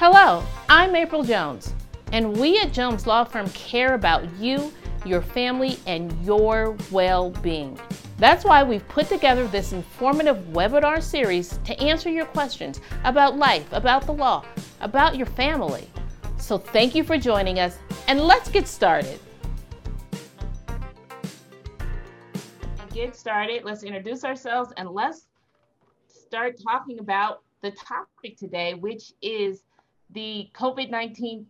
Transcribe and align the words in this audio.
Hello, 0.00 0.44
I'm 0.68 0.94
April 0.94 1.24
Jones, 1.24 1.74
and 2.12 2.36
we 2.36 2.60
at 2.60 2.72
Jones 2.72 3.04
Law 3.04 3.24
Firm 3.24 3.50
care 3.50 3.94
about 3.94 4.32
you, 4.34 4.72
your 5.04 5.20
family, 5.20 5.76
and 5.88 6.12
your 6.24 6.76
well 6.92 7.30
being. 7.30 7.76
That's 8.16 8.44
why 8.44 8.62
we've 8.62 8.86
put 8.86 9.08
together 9.08 9.48
this 9.48 9.72
informative 9.72 10.36
webinar 10.52 11.02
series 11.02 11.58
to 11.64 11.76
answer 11.80 12.10
your 12.10 12.26
questions 12.26 12.80
about 13.02 13.38
life, 13.38 13.66
about 13.72 14.06
the 14.06 14.12
law, 14.12 14.44
about 14.82 15.16
your 15.16 15.26
family. 15.26 15.90
So 16.36 16.58
thank 16.58 16.94
you 16.94 17.02
for 17.02 17.18
joining 17.18 17.58
us, 17.58 17.76
and 18.06 18.20
let's 18.20 18.48
get 18.48 18.68
started. 18.68 19.18
Get 22.94 23.16
started. 23.16 23.64
Let's 23.64 23.82
introduce 23.82 24.22
ourselves 24.22 24.72
and 24.76 24.88
let's 24.88 25.26
start 26.06 26.54
talking 26.62 27.00
about 27.00 27.42
the 27.62 27.72
topic 27.72 28.36
today, 28.36 28.74
which 28.74 29.12
is 29.20 29.64
the 30.10 30.48
COVID 30.54 30.90
19 30.90 31.46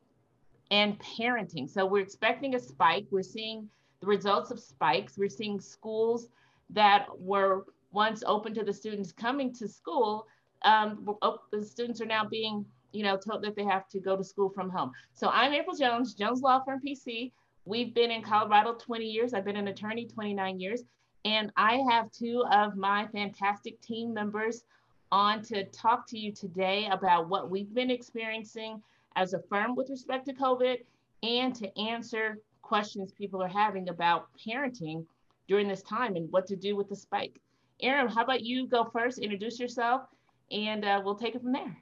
and 0.70 0.98
parenting. 1.00 1.68
So 1.68 1.86
we're 1.86 2.02
expecting 2.02 2.54
a 2.54 2.60
spike. 2.60 3.06
We're 3.10 3.22
seeing 3.22 3.68
the 4.00 4.06
results 4.06 4.50
of 4.50 4.60
spikes. 4.60 5.16
We're 5.16 5.28
seeing 5.28 5.60
schools 5.60 6.28
that 6.70 7.06
were 7.18 7.64
once 7.90 8.22
open 8.26 8.54
to 8.54 8.64
the 8.64 8.72
students 8.72 9.12
coming 9.12 9.54
to 9.54 9.68
school. 9.68 10.26
Um, 10.62 11.06
the 11.52 11.64
students 11.64 12.00
are 12.00 12.06
now 12.06 12.24
being, 12.24 12.64
you 12.92 13.04
know, 13.04 13.16
told 13.16 13.42
that 13.44 13.56
they 13.56 13.64
have 13.64 13.88
to 13.88 14.00
go 14.00 14.16
to 14.16 14.24
school 14.24 14.50
from 14.50 14.68
home. 14.70 14.92
So 15.14 15.28
I'm 15.28 15.52
April 15.54 15.77
Jones, 15.77 16.14
Jones 16.14 16.42
Law 16.42 16.62
Firm 16.64 16.80
PC. 16.86 17.32
We've 17.64 17.94
been 17.94 18.10
in 18.10 18.22
Colorado 18.22 18.74
20 18.74 19.04
years. 19.04 19.34
I've 19.34 19.44
been 19.44 19.56
an 19.56 19.68
attorney 19.68 20.06
29 20.06 20.60
years. 20.60 20.82
And 21.24 21.50
I 21.56 21.82
have 21.90 22.10
two 22.12 22.44
of 22.52 22.77
my 22.77 23.06
fantastic 23.12 23.80
team 23.80 24.14
members 24.14 24.62
on 25.11 25.42
to 25.42 25.64
talk 25.67 26.06
to 26.09 26.19
you 26.19 26.33
today 26.33 26.89
about 26.91 27.28
what 27.28 27.51
we've 27.51 27.73
been 27.75 27.91
experiencing 27.91 28.83
as 29.17 29.33
a 29.33 29.41
firm 29.48 29.75
with 29.75 29.91
respect 29.91 30.27
to 30.27 30.34
COVID 30.34 30.78
and 31.23 31.55
to 31.55 31.78
answer 31.78 32.39
questions 32.62 33.12
people 33.12 33.42
are 33.42 33.48
having 33.48 33.89
about 33.89 34.29
parenting 34.39 35.05
during 35.48 35.67
this 35.67 35.83
time 35.83 36.17
and 36.17 36.31
what 36.31 36.47
to 36.47 36.56
do 36.56 36.77
with 36.77 36.89
the 36.89 36.97
spike. 36.97 37.41
Erin, 37.81 38.09
how 38.09 38.23
about 38.23 38.42
you 38.42 38.67
go 38.67 38.84
first, 38.84 39.19
introduce 39.19 39.59
yourself, 39.59 40.03
and 40.51 40.84
uh, 40.84 41.01
we'll 41.05 41.14
take 41.14 41.34
it 41.34 41.42
from 41.42 41.53
there. 41.53 41.77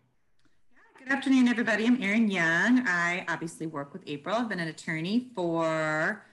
Good 0.99 1.09
afternoon, 1.09 1.49
everybody. 1.49 1.87
I'm 1.87 2.03
Erin 2.03 2.31
Young. 2.31 2.87
I 2.87 3.25
obviously 3.29 3.67
work 3.67 3.93
with 3.93 4.03
April. 4.07 4.37
I've 4.37 4.49
been 4.49 4.61
an 4.61 4.69
attorney 4.69 5.29
for 5.35 6.25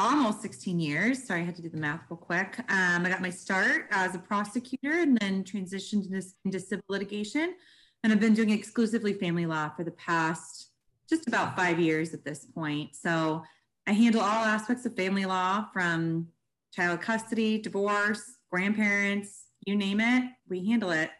almost 0.00 0.40
16 0.40 0.80
years. 0.80 1.26
Sorry, 1.26 1.42
I 1.42 1.44
had 1.44 1.56
to 1.56 1.62
do 1.62 1.68
the 1.68 1.76
math 1.76 2.00
real 2.08 2.16
quick. 2.16 2.58
Um, 2.70 3.04
I 3.04 3.10
got 3.10 3.20
my 3.20 3.28
start 3.28 3.86
as 3.90 4.14
a 4.14 4.18
prosecutor 4.18 5.00
and 5.00 5.18
then 5.20 5.44
transitioned 5.44 6.06
into, 6.06 6.26
into 6.44 6.58
civil 6.58 6.84
litigation. 6.88 7.54
And 8.02 8.12
I've 8.12 8.20
been 8.20 8.32
doing 8.32 8.50
exclusively 8.50 9.12
family 9.12 9.44
law 9.44 9.68
for 9.68 9.84
the 9.84 9.90
past 9.92 10.70
just 11.08 11.28
about 11.28 11.54
five 11.54 11.78
years 11.78 12.14
at 12.14 12.24
this 12.24 12.46
point. 12.46 12.96
So 12.96 13.42
I 13.86 13.92
handle 13.92 14.22
all 14.22 14.44
aspects 14.44 14.86
of 14.86 14.96
family 14.96 15.26
law 15.26 15.66
from 15.72 16.28
child 16.72 17.02
custody, 17.02 17.58
divorce, 17.58 18.38
grandparents, 18.50 19.48
you 19.66 19.76
name 19.76 20.00
it, 20.00 20.24
we 20.48 20.66
handle 20.66 20.92
it. 20.92 21.10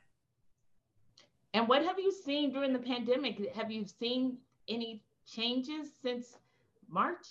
And 1.52 1.68
what 1.68 1.84
have 1.84 1.98
you 1.98 2.12
seen 2.12 2.52
during 2.52 2.72
the 2.72 2.78
pandemic? 2.78 3.54
Have 3.54 3.70
you 3.70 3.84
seen 3.84 4.38
any 4.68 5.02
changes 5.26 5.88
since 6.02 6.36
March? 6.88 7.26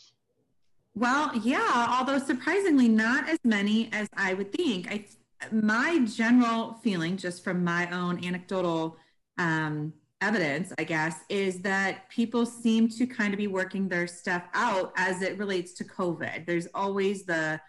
Well, 0.96 1.36
yeah, 1.38 1.96
although 1.98 2.20
surprisingly 2.20 2.90
not 2.90 3.30
as 3.30 3.40
many 3.44 3.90
as 3.94 4.08
I 4.16 4.34
would 4.34 4.52
think. 4.52 4.92
I 4.92 5.06
my 5.52 6.00
general 6.00 6.74
feeling, 6.84 7.16
just 7.16 7.44
from 7.44 7.64
my 7.64 7.90
own 7.92 8.24
anecdotal 8.26 8.98
um, 9.38 9.94
evidence, 10.22 10.74
I 10.78 10.84
guess, 10.84 11.22
is 11.30 11.62
that 11.62 12.10
people 12.10 12.46
seem 12.46 12.90
to 12.90 13.08
kind 13.08 13.34
of 13.34 13.38
be 13.38 13.48
working 13.48 13.88
their 13.88 14.06
stuff 14.06 14.44
out 14.54 14.92
as 14.98 15.22
it 15.22 15.38
relates 15.38 15.72
to 15.74 15.86
COVID. 15.86 16.46
There's 16.46 16.68
always 16.74 17.24
the 17.24 17.60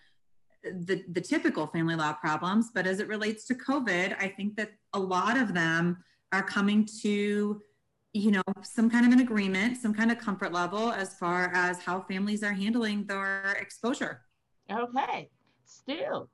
the, 0.62 1.02
the 1.10 1.22
typical 1.22 1.66
family 1.68 1.94
law 1.94 2.12
problems, 2.12 2.70
but 2.74 2.86
as 2.86 3.00
it 3.00 3.08
relates 3.08 3.46
to 3.46 3.54
COVID, 3.54 4.14
I 4.20 4.28
think 4.28 4.56
that 4.56 4.72
a 4.92 4.98
lot 4.98 5.38
of 5.38 5.54
them 5.54 6.04
are 6.32 6.42
coming 6.42 6.86
to 7.00 7.62
you 8.12 8.30
know 8.32 8.42
some 8.62 8.90
kind 8.90 9.06
of 9.06 9.12
an 9.12 9.20
agreement 9.20 9.76
some 9.76 9.94
kind 9.94 10.10
of 10.10 10.18
comfort 10.18 10.52
level 10.52 10.90
as 10.92 11.14
far 11.14 11.52
as 11.54 11.78
how 11.78 12.00
families 12.00 12.42
are 12.42 12.52
handling 12.52 13.04
their 13.06 13.56
exposure. 13.60 14.22
Okay 14.70 15.30
Stu. 15.64 16.28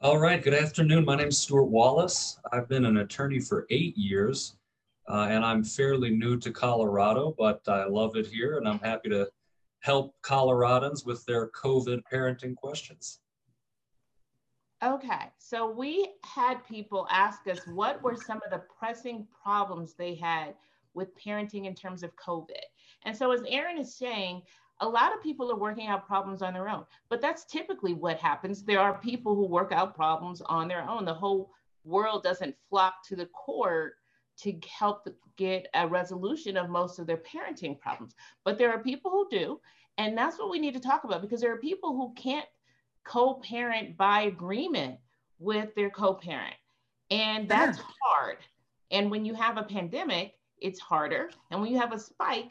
All 0.00 0.18
right 0.18 0.42
good 0.42 0.54
afternoon. 0.54 1.04
My 1.04 1.16
name 1.16 1.28
is 1.28 1.38
stuart 1.38 1.64
wallace. 1.64 2.38
I've 2.52 2.68
been 2.68 2.84
an 2.84 2.98
attorney 2.98 3.40
for 3.40 3.66
eight 3.70 3.96
years 3.96 4.58
uh, 5.08 5.26
and 5.30 5.44
i'm 5.44 5.64
fairly 5.64 6.10
new 6.10 6.36
to 6.36 6.50
colorado 6.50 7.34
but 7.38 7.60
i 7.66 7.84
love 7.86 8.16
it 8.16 8.26
here 8.26 8.58
and 8.58 8.68
i'm 8.68 8.78
happy 8.80 9.08
to 9.08 9.26
help 9.80 10.14
coloradans 10.22 11.06
with 11.06 11.24
their 11.24 11.48
covid 11.50 12.00
parenting 12.12 12.54
questions 12.54 13.20
Okay, 14.82 15.32
so 15.38 15.68
we 15.68 16.08
had 16.24 16.64
people 16.64 17.08
ask 17.10 17.48
us 17.48 17.58
what 17.66 18.00
were 18.00 18.14
some 18.14 18.40
of 18.44 18.52
the 18.52 18.62
pressing 18.78 19.26
problems 19.42 19.94
they 19.94 20.14
had 20.14 20.54
with 20.94 21.18
parenting 21.18 21.66
in 21.66 21.74
terms 21.74 22.04
of 22.04 22.14
COVID. 22.14 22.62
And 23.04 23.16
so, 23.16 23.32
as 23.32 23.42
Erin 23.48 23.78
is 23.78 23.96
saying, 23.96 24.42
a 24.80 24.88
lot 24.88 25.12
of 25.12 25.20
people 25.20 25.50
are 25.50 25.58
working 25.58 25.88
out 25.88 26.06
problems 26.06 26.42
on 26.42 26.54
their 26.54 26.68
own, 26.68 26.84
but 27.08 27.20
that's 27.20 27.44
typically 27.44 27.92
what 27.92 28.18
happens. 28.18 28.62
There 28.62 28.78
are 28.78 28.98
people 28.98 29.34
who 29.34 29.46
work 29.46 29.72
out 29.72 29.96
problems 29.96 30.40
on 30.42 30.68
their 30.68 30.88
own. 30.88 31.04
The 31.04 31.12
whole 31.12 31.50
world 31.84 32.22
doesn't 32.22 32.54
flock 32.70 33.04
to 33.08 33.16
the 33.16 33.26
court 33.26 33.94
to 34.42 34.56
help 34.68 35.08
get 35.36 35.66
a 35.74 35.88
resolution 35.88 36.56
of 36.56 36.70
most 36.70 37.00
of 37.00 37.08
their 37.08 37.16
parenting 37.18 37.80
problems, 37.80 38.14
but 38.44 38.56
there 38.56 38.70
are 38.70 38.78
people 38.78 39.10
who 39.10 39.28
do. 39.28 39.60
And 39.96 40.16
that's 40.16 40.38
what 40.38 40.50
we 40.50 40.60
need 40.60 40.74
to 40.74 40.80
talk 40.80 41.02
about 41.02 41.22
because 41.22 41.40
there 41.40 41.52
are 41.52 41.58
people 41.58 41.96
who 41.96 42.14
can't 42.14 42.46
co-parent 43.08 43.96
by 43.96 44.22
agreement 44.22 44.98
with 45.38 45.74
their 45.74 45.90
co-parent. 45.90 46.54
And 47.10 47.48
that's 47.48 47.78
hard. 48.02 48.36
And 48.90 49.10
when 49.10 49.24
you 49.24 49.34
have 49.34 49.56
a 49.56 49.62
pandemic 49.62 50.34
it's 50.60 50.80
harder. 50.80 51.30
And 51.50 51.60
when 51.60 51.70
you 51.70 51.78
have 51.78 51.92
a 51.92 51.98
spike 51.98 52.50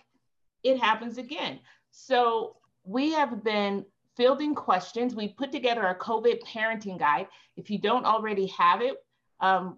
it 0.64 0.80
happens 0.80 1.18
again. 1.18 1.60
So 1.92 2.56
we 2.84 3.12
have 3.12 3.44
been 3.44 3.86
fielding 4.16 4.56
questions. 4.56 5.14
We 5.14 5.28
put 5.28 5.52
together 5.52 5.86
a 5.88 5.96
covid 5.96 6.42
parenting 6.42 6.98
guide. 6.98 7.28
If 7.56 7.70
you 7.70 7.78
don't 7.78 8.06
already 8.06 8.48
have 8.48 8.82
it 8.82 8.98
um, 9.40 9.78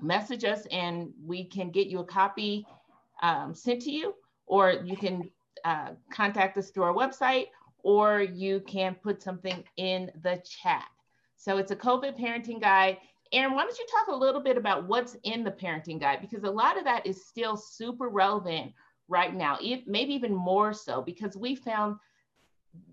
message 0.00 0.44
us 0.44 0.66
and 0.72 1.10
we 1.24 1.44
can 1.44 1.70
get 1.70 1.86
you 1.86 2.00
a 2.00 2.04
copy 2.04 2.66
um, 3.22 3.54
sent 3.54 3.82
to 3.82 3.90
you 3.90 4.14
or 4.46 4.72
you 4.72 4.96
can 4.96 5.30
uh, 5.64 5.90
contact 6.12 6.56
us 6.56 6.70
through 6.70 6.84
our 6.84 6.94
website 6.94 7.46
or 7.82 8.20
you 8.20 8.60
can 8.60 8.94
put 8.94 9.22
something 9.22 9.64
in 9.76 10.10
the 10.22 10.42
chat. 10.44 10.86
So 11.36 11.58
it's 11.58 11.70
a 11.70 11.76
COVID 11.76 12.18
parenting 12.18 12.60
guide. 12.60 12.98
Erin, 13.32 13.54
why 13.54 13.62
don't 13.62 13.78
you 13.78 13.86
talk 13.86 14.08
a 14.08 14.18
little 14.18 14.40
bit 14.40 14.56
about 14.56 14.88
what's 14.88 15.16
in 15.24 15.44
the 15.44 15.50
parenting 15.50 16.00
guide? 16.00 16.20
Because 16.20 16.44
a 16.44 16.50
lot 16.50 16.78
of 16.78 16.84
that 16.84 17.06
is 17.06 17.26
still 17.26 17.56
super 17.56 18.08
relevant 18.08 18.72
right 19.08 19.34
now, 19.34 19.58
maybe 19.86 20.12
even 20.14 20.34
more 20.34 20.72
so, 20.72 21.00
because 21.02 21.36
we 21.36 21.54
found 21.54 21.96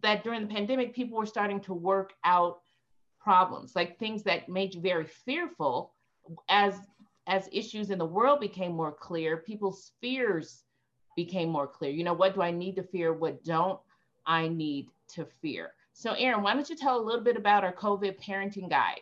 that 0.01 0.23
during 0.23 0.41
the 0.41 0.53
pandemic, 0.53 0.93
people 0.93 1.17
were 1.17 1.25
starting 1.25 1.59
to 1.61 1.73
work 1.73 2.13
out 2.23 2.61
problems, 3.19 3.75
like 3.75 3.97
things 3.97 4.23
that 4.23 4.47
made 4.47 4.73
you 4.73 4.81
very 4.81 5.05
fearful 5.05 5.93
as 6.49 6.75
as 7.27 7.49
issues 7.51 7.89
in 7.89 7.97
the 7.97 8.05
world 8.05 8.39
became 8.39 8.71
more 8.71 8.91
clear, 8.91 9.37
people's 9.37 9.91
fears 9.99 10.63
became 11.15 11.49
more 11.49 11.67
clear. 11.67 11.91
You 11.91 12.03
know, 12.03 12.13
what 12.13 12.35
do 12.35 12.41
I 12.41 12.51
need 12.51 12.75
to 12.75 12.83
fear? 12.83 13.13
What 13.13 13.43
don't 13.43 13.79
I 14.25 14.47
need 14.47 14.87
to 15.09 15.25
fear. 15.41 15.71
So, 15.93 16.13
Erin, 16.13 16.41
why 16.41 16.53
don't 16.53 16.69
you 16.69 16.75
tell 16.75 16.99
a 16.99 17.03
little 17.03 17.21
bit 17.21 17.37
about 17.37 17.63
our 17.63 17.73
COVID 17.73 18.21
parenting 18.21 18.69
guide? 18.69 19.01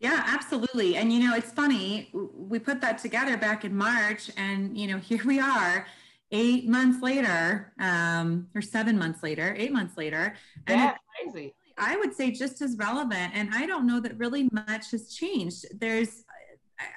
Yeah, 0.00 0.22
absolutely. 0.26 0.96
And 0.96 1.12
you 1.12 1.20
know, 1.20 1.34
it's 1.34 1.50
funny, 1.50 2.10
we 2.12 2.58
put 2.58 2.80
that 2.80 2.98
together 2.98 3.36
back 3.36 3.64
in 3.64 3.76
March, 3.76 4.30
and 4.36 4.76
you 4.76 4.86
know, 4.88 4.98
here 5.10 5.22
we 5.24 5.40
are 5.40 5.86
eight 6.30 6.68
months 6.68 7.02
later, 7.02 7.72
um, 7.80 8.48
or 8.54 8.60
seven 8.60 8.98
months 8.98 9.22
later, 9.22 9.54
eight 9.56 9.72
months 9.72 9.96
later. 9.96 10.34
And 10.66 10.80
That's 10.80 10.98
crazy. 11.22 11.54
I 11.78 11.96
would 11.96 12.14
say 12.14 12.30
just 12.30 12.60
as 12.60 12.76
relevant. 12.76 13.32
And 13.34 13.50
I 13.54 13.66
don't 13.66 13.86
know 13.86 14.00
that 14.00 14.18
really 14.18 14.48
much 14.52 14.90
has 14.90 15.14
changed. 15.14 15.66
There's, 15.78 16.24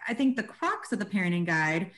I 0.08 0.14
think 0.14 0.36
the 0.36 0.44
crux 0.44 0.92
of 0.92 1.00
the 1.00 1.06
parenting 1.06 1.46
guide 1.46 1.92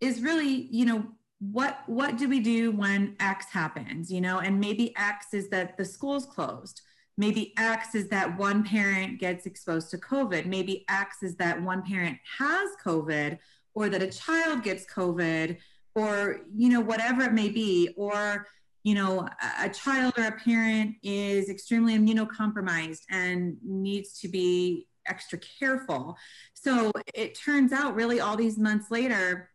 is 0.00 0.20
really, 0.20 0.68
you 0.70 0.84
know, 0.84 1.06
what 1.40 1.80
what 1.86 2.18
do 2.18 2.28
we 2.28 2.40
do 2.40 2.72
when 2.72 3.14
x 3.20 3.46
happens 3.46 4.10
you 4.10 4.20
know? 4.20 4.40
And 4.40 4.58
maybe 4.58 4.94
x 4.96 5.34
is 5.34 5.48
that 5.50 5.76
the 5.76 5.84
school's 5.84 6.26
closed. 6.26 6.82
Maybe 7.16 7.52
x 7.56 7.94
is 7.94 8.08
that 8.08 8.36
one 8.38 8.64
parent 8.64 9.20
gets 9.20 9.46
exposed 9.46 9.90
to 9.90 9.98
covid. 9.98 10.46
Maybe 10.46 10.84
x 10.88 11.22
is 11.22 11.36
that 11.36 11.60
one 11.62 11.82
parent 11.82 12.18
has 12.38 12.70
covid 12.84 13.38
or 13.74 13.88
that 13.88 14.02
a 14.02 14.08
child 14.08 14.62
gets 14.62 14.84
covid 14.86 15.58
or 15.94 16.40
you 16.54 16.68
know 16.68 16.80
whatever 16.80 17.22
it 17.22 17.32
may 17.32 17.48
be. 17.48 17.94
Or 17.96 18.46
you 18.82 18.94
know 18.94 19.28
a 19.60 19.68
child 19.68 20.14
or 20.18 20.24
a 20.24 20.32
parent 20.32 20.96
is 21.02 21.48
extremely 21.48 21.96
immunocompromised 21.96 23.02
and 23.10 23.56
needs 23.62 24.18
to 24.20 24.28
be 24.28 24.88
extra 25.06 25.38
careful. 25.38 26.16
So 26.54 26.90
it 27.14 27.38
turns 27.38 27.72
out 27.72 27.94
really 27.94 28.20
all 28.20 28.36
these 28.36 28.58
months 28.58 28.90
later 28.90 29.50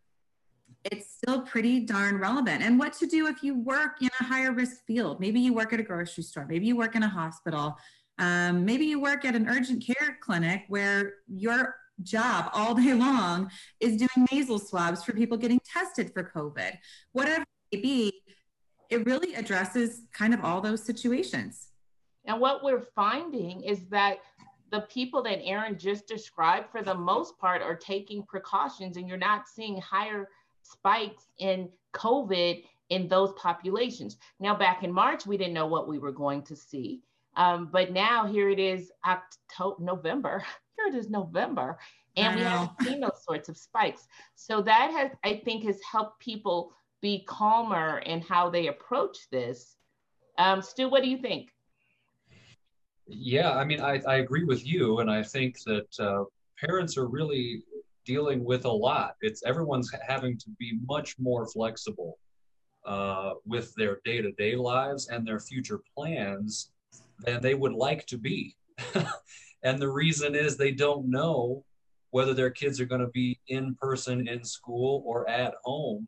it's 0.86 1.14
still 1.14 1.42
pretty 1.42 1.82
darn 1.82 2.18
relevant. 2.18 2.62
And 2.64 2.78
what 2.78 2.94
to 2.94 3.08
do 3.08 3.28
if 3.28 3.44
you 3.44 3.58
work 3.58 4.02
in 4.02 4.10
a 4.20 4.24
higher 4.24 4.52
risk 4.52 4.86
field? 4.86 5.20
Maybe 5.20 5.40
you 5.40 5.54
work 5.54 5.74
at 5.74 5.80
a 5.80 5.84
grocery 5.84 6.24
store, 6.24 6.46
maybe 6.48 6.66
you 6.66 6.76
work 6.76 6.96
in 6.96 7.04
a 7.04 7.10
hospital, 7.10 7.78
um, 8.20 8.66
maybe 8.66 8.86
you 8.86 9.00
work 9.00 9.26
at 9.26 9.36
an 9.36 9.48
urgent 9.48 9.86
care 9.86 10.18
clinic 10.22 10.64
where 10.68 11.16
your 11.28 11.76
job 12.02 12.50
all 12.54 12.74
day 12.76 12.94
long 12.94 13.50
is 13.80 13.98
doing 13.98 14.28
nasal 14.32 14.60
swabs 14.60 15.04
for 15.04 15.14
people 15.14 15.38
getting 15.38 15.60
tested 15.66 16.12
for 16.14 16.24
COVID. 16.24 16.78
Whatever 17.14 17.44
it 17.72 17.78
may 17.78 17.82
be, 17.82 18.14
it 18.90 19.06
really 19.06 19.34
addresses 19.36 20.02
kind 20.14 20.34
of 20.34 20.44
all 20.44 20.62
those 20.62 20.84
situations. 20.84 21.70
And 22.26 22.40
what 22.40 22.64
we're 22.64 22.86
finding 22.96 23.64
is 23.64 23.86
that 23.90 24.18
the 24.72 24.82
people 24.82 25.22
that 25.24 25.40
Erin 25.44 25.78
just 25.78 26.08
described, 26.08 26.72
for 26.72 26.82
the 26.82 26.96
most 26.96 27.38
part, 27.38 27.62
are 27.62 27.76
taking 27.76 28.24
precautions, 28.24 28.98
and 28.98 29.08
you're 29.08 29.18
not 29.18 29.48
seeing 29.48 29.80
higher 29.80 30.30
spikes 30.64 31.28
in 31.38 31.70
COVID 31.94 32.64
in 32.90 33.08
those 33.08 33.34
populations. 33.34 34.18
Now, 34.40 34.56
back 34.56 34.84
in 34.84 34.92
March, 34.92 35.26
we 35.26 35.38
didn't 35.38 35.54
know 35.54 35.68
what 35.68 35.88
we 35.88 36.00
were 36.00 36.12
going 36.12 36.42
to 36.44 36.56
see. 36.56 37.02
Um, 37.36 37.70
but 37.72 37.92
now 37.92 38.28
here 38.28 38.50
it 38.50 38.60
is 38.60 38.92
October, 39.06 39.84
November. 39.84 40.44
Here 40.76 40.88
it 40.88 40.98
is 40.98 41.08
November, 41.08 41.78
and 42.18 42.36
we 42.36 42.42
haven't 42.42 42.82
seen 42.82 43.00
those 43.00 43.24
sorts 43.24 43.48
of 43.48 43.56
spikes. 43.56 44.08
So 44.34 44.60
that 44.64 44.90
has, 44.90 45.12
I 45.24 45.40
think, 45.46 45.66
has 45.66 45.80
helped 45.84 46.20
people 46.20 46.74
be 47.00 47.24
calmer 47.28 48.00
in 48.00 48.22
how 48.22 48.50
they 48.50 48.68
approach 48.68 49.30
this. 49.30 49.78
Um, 50.40 50.64
Stu, 50.64 50.90
what 50.90 51.04
do 51.04 51.10
you 51.10 51.20
think? 51.20 51.52
Yeah, 53.06 53.52
I 53.52 53.64
mean, 53.66 53.82
I, 53.82 54.02
I 54.08 54.16
agree 54.16 54.46
with 54.46 54.66
you, 54.66 54.98
and 54.98 55.12
I 55.12 55.22
think 55.22 55.62
that 55.66 56.00
uh, 56.00 56.24
parents 56.60 56.98
are 56.98 57.08
really 57.08 57.64
dealing 58.06 58.44
with 58.44 58.66
a 58.66 58.72
lot. 58.72 59.16
It's 59.22 59.44
everyone's 59.44 59.92
having 60.08 60.38
to 60.38 60.50
be 60.60 60.80
much 60.88 61.16
more 61.20 61.48
flexible 61.48 62.18
uh, 62.86 63.34
with 63.46 63.74
their 63.76 64.00
day-to-day 64.04 64.56
lives 64.56 65.08
and 65.08 65.26
their 65.26 65.40
future 65.40 65.82
plans 65.96 66.72
than 67.20 67.42
they 67.42 67.54
would 67.54 67.74
like 67.74 68.06
to 68.08 68.18
be. 68.18 68.56
and 69.64 69.80
the 69.80 69.90
reason 69.90 70.36
is 70.36 70.58
they 70.58 70.72
don't 70.72 71.10
know 71.10 71.64
whether 72.14 72.34
their 72.36 72.52
kids 72.52 72.80
are 72.80 72.86
going 72.86 73.02
to 73.02 73.08
be 73.08 73.40
in 73.48 73.76
person 73.82 74.28
in 74.28 74.44
school 74.44 75.04
or 75.06 75.28
at 75.30 75.56
home 75.64 76.08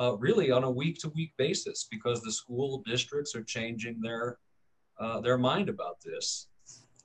uh, 0.00 0.16
really 0.16 0.50
on 0.50 0.64
a 0.64 0.70
week 0.70 0.98
to 0.98 1.10
week 1.10 1.32
basis 1.36 1.86
because 1.90 2.22
the 2.22 2.32
school 2.32 2.82
districts 2.86 3.34
are 3.34 3.44
changing 3.44 4.00
their 4.00 4.38
uh, 4.98 5.20
their 5.20 5.36
mind 5.36 5.68
about 5.68 5.96
this 6.04 6.48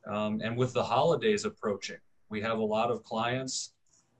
um, 0.09 0.39
and 0.43 0.55
with 0.55 0.71
the 0.73 0.83
holidays 0.83 1.43
approaching 1.45 1.97
we 2.29 2.41
have 2.41 2.57
a 2.57 2.63
lot 2.63 2.89
of 2.89 3.03
clients 3.03 3.73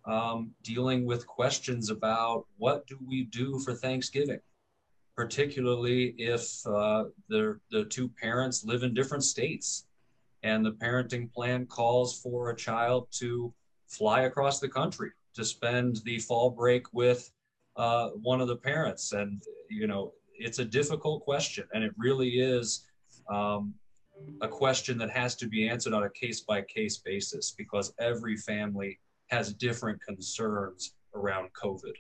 um, 0.08 0.52
dealing 0.64 1.06
with 1.06 1.28
questions 1.28 1.90
about 1.90 2.46
what 2.58 2.88
do 2.88 2.98
we 3.06 3.26
do 3.26 3.60
for 3.60 3.74
thanksgiving 3.74 4.40
particularly 5.18 6.14
if 6.20 6.66
uh, 6.68 7.06
the, 7.28 7.60
the 7.72 7.86
two 7.86 8.08
parents 8.08 8.64
live 8.64 8.84
in 8.84 8.94
different 8.94 9.24
states 9.24 9.88
and 10.44 10.64
the 10.64 10.74
parenting 10.74 11.34
plan 11.34 11.66
calls 11.66 12.22
for 12.22 12.52
a 12.52 12.56
child 12.56 13.08
to 13.12 13.52
fly 13.88 14.22
across 14.22 14.60
the 14.60 14.70
country 14.70 15.10
to 15.34 15.44
spend 15.44 15.98
the 16.06 16.20
fall 16.20 16.52
break 16.52 16.86
with 16.94 17.32
uh, 17.78 18.10
one 18.10 18.40
of 18.40 18.48
the 18.48 18.56
parents. 18.56 19.12
And, 19.12 19.42
you 19.70 19.88
know, 19.88 20.14
it's 20.36 20.60
a 20.60 20.66
difficult 20.66 21.24
question. 21.24 21.68
And 21.74 21.84
it 21.84 21.94
really 21.98 22.40
is 22.40 22.86
um, 23.28 23.74
a 24.42 24.48
question 24.48 25.00
that 25.00 25.10
has 25.10 25.36
to 25.38 25.48
be 25.48 25.68
answered 25.68 25.94
on 25.94 26.04
a 26.04 26.10
case 26.12 26.42
by 26.42 26.62
case 26.62 26.98
basis 26.98 27.52
because 27.58 27.92
every 28.00 28.38
family 28.38 29.00
has 29.28 29.54
different 29.54 30.02
concerns 30.02 30.94
around 31.14 31.50
COVID. 31.54 31.94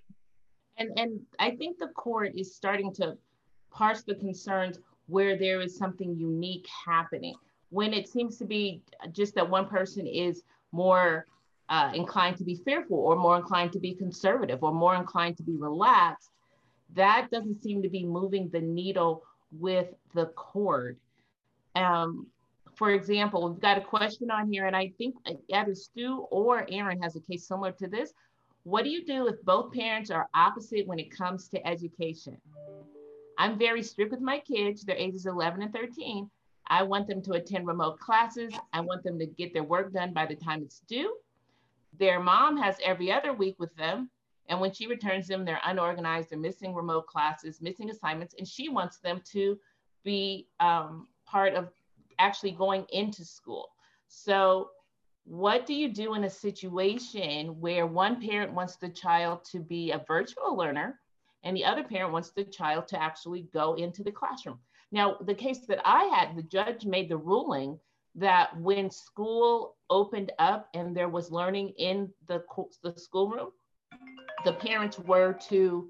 And, 0.78 0.98
and 0.98 1.20
I 1.40 1.52
think 1.52 1.78
the 1.78 1.88
court 1.88 2.34
is 2.36 2.56
starting 2.56 2.94
to 2.96 3.18
parse 3.72 4.04
the 4.04 4.16
concerns 4.16 4.80
where 5.08 5.38
there 5.38 5.62
is 5.62 5.78
something 5.78 6.16
unique 6.16 6.68
happening. 6.86 7.36
When 7.70 7.94
it 7.94 8.08
seems 8.08 8.38
to 8.38 8.46
be 8.46 8.82
just 9.12 9.36
that 9.36 9.50
one 9.50 9.68
person 9.68 10.06
is 10.06 10.44
more 10.72 11.26
uh, 11.70 11.92
inclined 11.94 12.38
to 12.38 12.44
be 12.44 12.56
fearful 12.56 12.98
or 12.98 13.16
more 13.16 13.38
inclined 13.38 13.74
to 13.74 13.80
be 13.80 13.94
conservative 13.94 14.64
or 14.64 14.74
more 14.74 14.96
inclined 14.96 15.38
to 15.38 15.44
be 15.44 15.56
relaxed, 15.56 16.30
that 16.94 17.28
doesn't 17.32 17.62
seem 17.62 17.82
to 17.82 17.90
be 17.90 18.06
moving 18.06 18.50
the 18.50 18.62
needle 18.62 19.24
with 19.52 19.88
the 20.14 20.28
court. 20.28 20.98
Um, 21.76 22.28
for 22.78 22.92
example, 22.92 23.50
we've 23.50 23.60
got 23.60 23.80
a 23.80 23.82
question 23.82 24.30
on 24.30 24.52
here, 24.52 24.68
and 24.68 24.76
I 24.76 24.94
think 25.00 25.16
either 25.52 25.74
Stu 25.74 26.28
or 26.30 26.66
Erin 26.70 27.02
has 27.02 27.16
a 27.16 27.20
case 27.20 27.48
similar 27.48 27.72
to 27.74 27.88
this. 27.88 28.14
What 28.64 28.84
do 28.84 28.90
you 28.90 29.04
do 29.04 29.28
if 29.28 29.42
both 29.44 29.74
parents 29.74 30.12
are 30.12 30.30
opposite 30.36 30.86
when 30.86 31.00
it 31.00 31.10
comes 31.10 31.50
to 31.50 31.68
education? 31.68 32.38
I'm 33.40 33.58
very 33.58 33.82
strict 33.82 34.12
with 34.12 34.22
my 34.22 34.40
kids. 34.40 34.84
Their 34.84 34.96
ages 34.96 35.26
11 35.26 35.64
and 35.64 35.74
13. 35.74 36.30
I 36.68 36.84
want 36.84 37.08
them 37.08 37.22
to 37.24 37.34
attend 37.34 37.66
remote 37.66 38.00
classes. 38.00 38.54
I 38.74 38.82
want 38.82 39.04
them 39.04 39.18
to 39.20 39.26
get 39.26 39.54
their 39.54 39.64
work 39.64 39.92
done 39.92 40.14
by 40.14 40.28
the 40.28 40.36
time 40.36 40.62
it's 40.62 40.82
due. 40.82 41.16
Their 41.98 42.20
mom 42.20 42.58
has 42.58 42.76
every 42.84 43.12
other 43.12 43.34
week 43.34 43.56
with 43.58 43.76
them. 43.76 44.12
And 44.50 44.60
when 44.62 44.72
she 44.72 44.86
returns 44.86 45.28
them, 45.28 45.46
they're 45.46 45.62
unorganized, 45.66 46.30
they're 46.30 46.40
missing 46.40 46.76
remote 46.76 47.08
classes, 47.08 47.62
missing 47.62 47.90
assignments, 47.90 48.36
and 48.38 48.48
she 48.48 48.70
wants 48.70 49.00
them 49.00 49.22
to 49.32 49.58
be 50.04 50.48
um, 50.60 51.08
part 51.26 51.54
of 51.54 51.70
actually 52.20 52.52
going 52.52 52.86
into 52.92 53.24
school. 53.24 53.70
So 54.08 54.70
what 55.26 55.66
do 55.66 55.74
you 55.74 55.90
do 55.90 56.14
in 56.14 56.24
a 56.24 56.30
situation 56.30 57.60
where 57.60 57.86
one 57.86 58.22
parent 58.22 58.54
wants 58.54 58.78
the 58.78 58.90
child 58.90 59.44
to 59.52 59.60
be 59.60 59.92
a 59.92 60.04
virtual 60.08 60.56
learner 60.56 61.00
and 61.44 61.56
the 61.56 61.66
other 61.66 61.84
parent 61.84 62.14
wants 62.14 62.32
the 62.32 62.46
child 62.46 62.88
to 62.88 63.02
actually 63.02 63.50
go 63.54 63.74
into 63.76 64.04
the 64.04 64.12
classroom? 64.12 64.60
Now, 64.92 65.18
the 65.26 65.36
case 65.36 65.66
that 65.68 65.82
I 65.84 66.06
had, 66.06 66.36
the 66.38 66.44
judge 66.44 66.86
made 66.86 67.10
the 67.10 67.18
ruling 67.18 67.78
that 68.16 68.58
when 68.60 68.90
school 68.90 69.76
opened 69.90 70.32
up 70.40 70.70
and 70.74 70.96
there 70.96 71.10
was 71.10 71.30
learning 71.30 71.74
in 71.78 72.10
the, 72.28 72.42
the 72.84 72.94
schoolroom, 72.98 73.50
the 74.46 74.54
parents 74.54 74.98
were 74.98 75.34
to, 75.50 75.90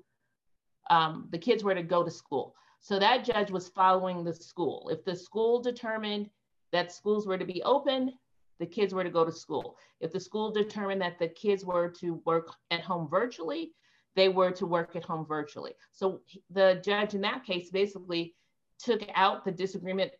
um, 0.89 1.27
the 1.31 1.37
kids 1.37 1.63
were 1.63 1.75
to 1.75 1.83
go 1.83 2.03
to 2.03 2.11
school. 2.11 2.55
So 2.87 2.97
that 2.99 3.25
judge 3.25 3.51
was 3.51 3.67
following 3.67 4.23
the 4.23 4.33
school. 4.33 4.87
If 4.89 5.03
the 5.03 5.13
school 5.13 5.61
determined 5.61 6.29
that 6.71 6.93
schools 6.93 7.27
were 7.27 7.37
to 7.37 7.43
be 7.43 7.61
open, 7.63 8.13
the 8.59 8.65
kids 8.65 8.93
were 8.93 9.03
to 9.03 9.09
go 9.09 9.25
to 9.25 9.31
school. 9.31 9.75
If 9.99 10.13
the 10.13 10.21
school 10.21 10.51
determined 10.51 11.01
that 11.01 11.19
the 11.19 11.27
kids 11.27 11.65
were 11.65 11.89
to 11.99 12.21
work 12.23 12.47
at 12.71 12.79
home 12.79 13.09
virtually, 13.09 13.73
they 14.15 14.29
were 14.29 14.51
to 14.51 14.65
work 14.65 14.95
at 14.95 15.03
home 15.03 15.25
virtually. 15.25 15.73
So 15.91 16.21
the 16.49 16.81
judge 16.81 17.13
in 17.13 17.19
that 17.23 17.43
case 17.43 17.69
basically 17.71 18.35
took 18.79 19.01
out 19.15 19.43
the 19.43 19.51
disagreement 19.51 20.13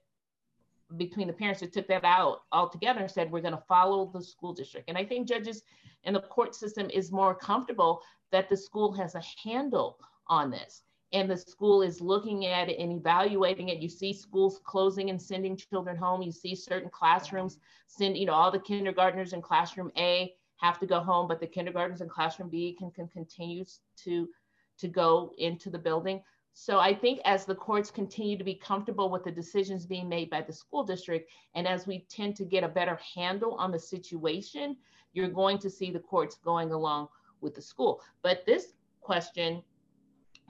between 0.98 1.28
the 1.28 1.34
parents 1.34 1.62
that 1.62 1.72
took 1.72 1.88
that 1.88 2.04
out 2.04 2.42
altogether 2.52 3.00
and 3.00 3.10
said 3.10 3.32
we're 3.32 3.40
going 3.40 3.54
to 3.54 3.64
follow 3.70 4.12
the 4.14 4.22
school 4.22 4.52
district. 4.52 4.90
And 4.90 4.98
I 4.98 5.06
think 5.06 5.26
judges 5.26 5.64
and 6.04 6.14
the 6.14 6.20
court 6.20 6.54
system 6.54 6.90
is 6.90 7.14
more 7.14 7.34
comfortable 7.34 8.02
that 8.34 8.50
the 8.50 8.58
school 8.58 8.92
has 8.92 9.16
a 9.16 9.24
handle 9.42 10.00
on 10.28 10.52
this 10.52 10.84
and 11.14 11.30
the 11.30 11.38
school 11.38 11.82
is 11.82 12.02
looking 12.02 12.46
at 12.46 12.70
it 12.70 12.80
and 12.80 12.92
evaluating 12.92 13.70
it. 13.70 13.80
You 13.80 13.90
see 13.90 14.12
schools 14.12 14.60
closing 14.66 15.10
and 15.10 15.22
sending 15.22 15.56
children 15.56 15.96
home. 15.96 16.22
You 16.22 16.32
see 16.32 16.54
certain 16.54 16.90
classrooms 16.90 17.60
send, 17.88 18.18
you 18.18 18.26
know, 18.26 18.34
all 18.34 18.52
the 18.52 18.60
kindergartners 18.60 19.34
in 19.34 19.42
classroom 19.42 19.92
A 19.98 20.34
have 20.58 20.80
to 20.80 20.86
go 20.86 21.00
home, 21.00 21.28
but 21.28 21.40
the 21.40 21.48
kindergartners 21.48 22.02
in 22.02 22.10
classroom 22.10 22.50
B 22.50 22.76
can, 22.78 22.92
can 22.92 23.08
continue 23.08 23.64
to, 24.04 24.28
to 24.80 24.88
go 24.88 25.32
into 25.38 25.70
the 25.70 25.80
building. 25.80 26.22
So 26.54 26.80
I 26.80 26.94
think 26.94 27.20
as 27.24 27.46
the 27.46 27.56
courts 27.56 27.92
continue 27.92 28.38
to 28.38 28.44
be 28.44 28.56
comfortable 28.56 29.10
with 29.10 29.24
the 29.24 29.32
decisions 29.32 29.86
being 29.86 30.10
made 30.10 30.30
by 30.30 30.42
the 30.42 30.52
school 30.52 30.84
district, 30.84 31.30
and 31.54 31.68
as 31.68 31.86
we 31.86 32.06
tend 32.10 32.36
to 32.38 32.46
get 32.46 32.64
a 32.64 32.68
better 32.68 33.00
handle 33.16 33.54
on 33.54 33.72
the 33.72 33.80
situation, 33.80 34.76
you're 35.14 35.30
going 35.30 35.60
to 35.60 35.70
see 35.70 35.92
the 35.92 36.00
courts 36.00 36.40
going 36.44 36.72
along 36.72 37.10
with 37.42 37.54
the 37.54 37.62
school. 37.62 38.02
But 38.24 38.44
this 38.46 38.74
question 39.02 39.62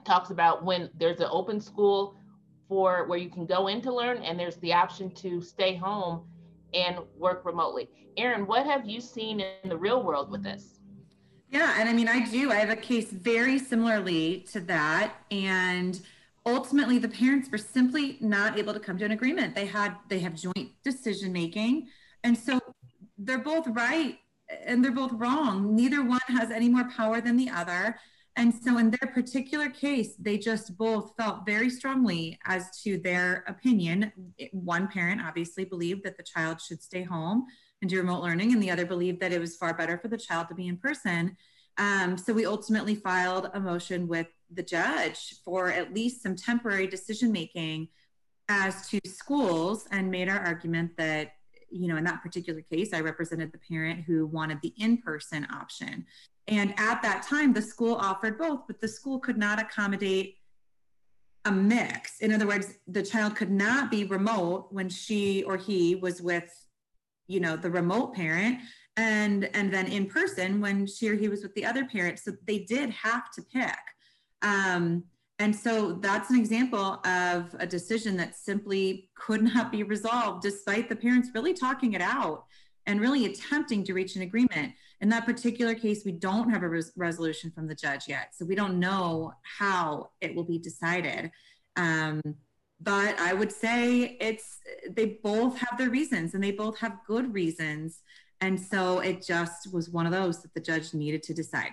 talks 0.04 0.30
about 0.30 0.64
when 0.64 0.90
there's 0.98 1.20
an 1.20 1.28
open 1.30 1.60
school 1.60 2.16
for 2.68 3.06
where 3.06 3.18
you 3.18 3.30
can 3.30 3.46
go 3.46 3.68
in 3.68 3.80
to 3.82 3.92
learn 3.94 4.18
and 4.18 4.38
there's 4.38 4.56
the 4.56 4.72
option 4.72 5.10
to 5.10 5.40
stay 5.40 5.74
home 5.74 6.22
and 6.74 6.98
work 7.16 7.44
remotely. 7.44 7.88
Erin, 8.16 8.46
what 8.46 8.66
have 8.66 8.86
you 8.86 9.00
seen 9.00 9.40
in 9.40 9.68
the 9.68 9.76
real 9.76 10.02
world 10.02 10.30
with 10.30 10.42
this? 10.42 10.80
Yeah, 11.50 11.76
and 11.78 11.88
I 11.88 11.92
mean, 11.94 12.08
I 12.08 12.28
do. 12.28 12.52
I 12.52 12.56
have 12.56 12.68
a 12.68 12.76
case 12.76 13.10
very 13.10 13.58
similarly 13.58 14.44
to 14.52 14.60
that. 14.60 15.14
And 15.30 15.98
ultimately, 16.44 16.98
the 16.98 17.08
parents 17.08 17.48
were 17.50 17.58
simply 17.58 18.18
not 18.20 18.58
able 18.58 18.74
to 18.74 18.80
come 18.80 18.98
to 18.98 19.04
an 19.04 19.12
agreement. 19.12 19.54
They 19.54 19.64
had, 19.64 19.94
they 20.08 20.18
have 20.18 20.34
joint 20.34 20.70
decision 20.84 21.32
making. 21.32 21.88
And 22.22 22.36
so 22.36 22.60
they're 23.16 23.38
both 23.38 23.66
right 23.68 24.18
and 24.66 24.84
they're 24.84 24.92
both 24.92 25.12
wrong. 25.12 25.74
Neither 25.74 26.04
one 26.04 26.20
has 26.28 26.50
any 26.50 26.68
more 26.68 26.84
power 26.90 27.22
than 27.22 27.36
the 27.36 27.48
other. 27.48 27.98
And 28.38 28.54
so, 28.54 28.78
in 28.78 28.90
their 28.90 29.10
particular 29.12 29.68
case, 29.68 30.14
they 30.16 30.38
just 30.38 30.78
both 30.78 31.12
felt 31.16 31.44
very 31.44 31.68
strongly 31.68 32.38
as 32.46 32.80
to 32.82 32.96
their 32.96 33.42
opinion. 33.48 34.12
One 34.52 34.86
parent 34.86 35.20
obviously 35.20 35.64
believed 35.64 36.04
that 36.04 36.16
the 36.16 36.22
child 36.22 36.60
should 36.60 36.80
stay 36.80 37.02
home 37.02 37.46
and 37.82 37.90
do 37.90 37.98
remote 37.98 38.22
learning, 38.22 38.52
and 38.52 38.62
the 38.62 38.70
other 38.70 38.86
believed 38.86 39.18
that 39.20 39.32
it 39.32 39.40
was 39.40 39.56
far 39.56 39.74
better 39.74 39.98
for 39.98 40.06
the 40.06 40.16
child 40.16 40.46
to 40.48 40.54
be 40.54 40.68
in 40.68 40.76
person. 40.76 41.36
Um, 41.78 42.16
so 42.16 42.32
we 42.32 42.46
ultimately 42.46 42.94
filed 42.94 43.50
a 43.54 43.60
motion 43.60 44.06
with 44.06 44.28
the 44.52 44.62
judge 44.62 45.34
for 45.44 45.72
at 45.72 45.92
least 45.92 46.22
some 46.22 46.36
temporary 46.36 46.86
decision 46.86 47.32
making 47.32 47.88
as 48.48 48.88
to 48.88 49.00
schools 49.04 49.88
and 49.90 50.12
made 50.12 50.28
our 50.28 50.38
argument 50.38 50.92
that 50.96 51.32
you 51.70 51.86
know 51.86 51.96
in 51.96 52.04
that 52.04 52.22
particular 52.22 52.62
case 52.62 52.94
i 52.94 53.00
represented 53.00 53.52
the 53.52 53.58
parent 53.58 54.00
who 54.06 54.26
wanted 54.26 54.58
the 54.62 54.72
in-person 54.78 55.46
option 55.52 56.06
and 56.48 56.74
at 56.78 57.02
that 57.02 57.22
time 57.22 57.52
the 57.52 57.62
school 57.62 57.94
offered 57.94 58.38
both 58.38 58.66
but 58.66 58.80
the 58.80 58.88
school 58.88 59.18
could 59.18 59.38
not 59.38 59.60
accommodate 59.60 60.36
a 61.44 61.52
mix. 61.52 62.20
In 62.20 62.32
other 62.32 62.46
words 62.46 62.74
the 62.86 63.02
child 63.02 63.36
could 63.36 63.50
not 63.50 63.90
be 63.90 64.04
remote 64.04 64.68
when 64.70 64.88
she 64.88 65.42
or 65.44 65.56
he 65.56 65.94
was 65.94 66.20
with 66.20 66.50
you 67.26 67.40
know 67.40 67.56
the 67.56 67.70
remote 67.70 68.14
parent 68.14 68.58
and 68.96 69.48
and 69.54 69.72
then 69.72 69.86
in 69.86 70.06
person 70.06 70.60
when 70.60 70.86
she 70.86 71.08
or 71.08 71.14
he 71.14 71.28
was 71.28 71.42
with 71.42 71.54
the 71.54 71.64
other 71.64 71.84
parent. 71.84 72.18
So 72.18 72.32
they 72.46 72.60
did 72.60 72.90
have 72.90 73.30
to 73.32 73.42
pick. 73.42 73.78
Um, 74.42 75.04
and 75.40 75.54
so 75.54 75.92
that's 75.92 76.30
an 76.30 76.38
example 76.38 77.00
of 77.04 77.54
a 77.60 77.66
decision 77.66 78.16
that 78.16 78.34
simply 78.34 79.08
could 79.14 79.42
not 79.42 79.70
be 79.70 79.84
resolved 79.84 80.42
despite 80.42 80.88
the 80.88 80.96
parents 80.96 81.30
really 81.34 81.54
talking 81.54 81.92
it 81.92 82.00
out 82.00 82.44
and 82.86 83.00
really 83.00 83.26
attempting 83.26 83.84
to 83.84 83.94
reach 83.94 84.16
an 84.16 84.22
agreement 84.22 84.72
in 85.00 85.08
that 85.08 85.24
particular 85.24 85.74
case 85.74 86.04
we 86.04 86.12
don't 86.12 86.50
have 86.50 86.62
a 86.62 86.68
res- 86.68 86.92
resolution 86.96 87.50
from 87.50 87.66
the 87.66 87.74
judge 87.74 88.08
yet 88.08 88.28
so 88.32 88.44
we 88.44 88.54
don't 88.54 88.78
know 88.78 89.32
how 89.58 90.10
it 90.20 90.34
will 90.34 90.44
be 90.44 90.58
decided 90.58 91.30
um, 91.76 92.20
but 92.80 93.18
i 93.18 93.32
would 93.32 93.52
say 93.52 94.16
it's 94.20 94.58
they 94.90 95.18
both 95.22 95.56
have 95.58 95.78
their 95.78 95.90
reasons 95.90 96.34
and 96.34 96.42
they 96.42 96.52
both 96.52 96.78
have 96.78 96.98
good 97.06 97.32
reasons 97.32 98.02
and 98.40 98.60
so 98.60 99.00
it 99.00 99.24
just 99.24 99.72
was 99.72 99.90
one 99.90 100.06
of 100.06 100.12
those 100.12 100.42
that 100.42 100.54
the 100.54 100.60
judge 100.60 100.94
needed 100.94 101.22
to 101.24 101.34
decide. 101.34 101.72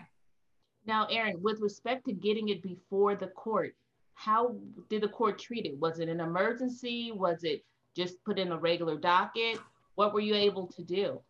Now, 0.86 1.06
Erin, 1.06 1.42
with 1.42 1.60
respect 1.62 2.06
to 2.06 2.14
getting 2.14 2.50
it 2.50 2.62
before 2.62 3.16
the 3.16 3.28
court, 3.28 3.76
how 4.14 4.56
did 4.90 5.02
the 5.02 5.08
court 5.08 5.40
treat 5.40 5.66
it? 5.66 5.78
Was 5.80 6.00
it 6.00 6.10
an 6.10 6.20
emergency? 6.20 7.12
Was 7.12 7.44
it 7.44 7.64
just 7.96 8.24
put 8.24 8.40
in 8.40 8.52
a 8.52 8.58
regular 8.58 8.98
docket? 8.98 9.60
What 9.96 10.14
were 10.14 10.20
you 10.20 10.36
able 10.36 10.68
to 10.68 10.84
do? 10.84 11.22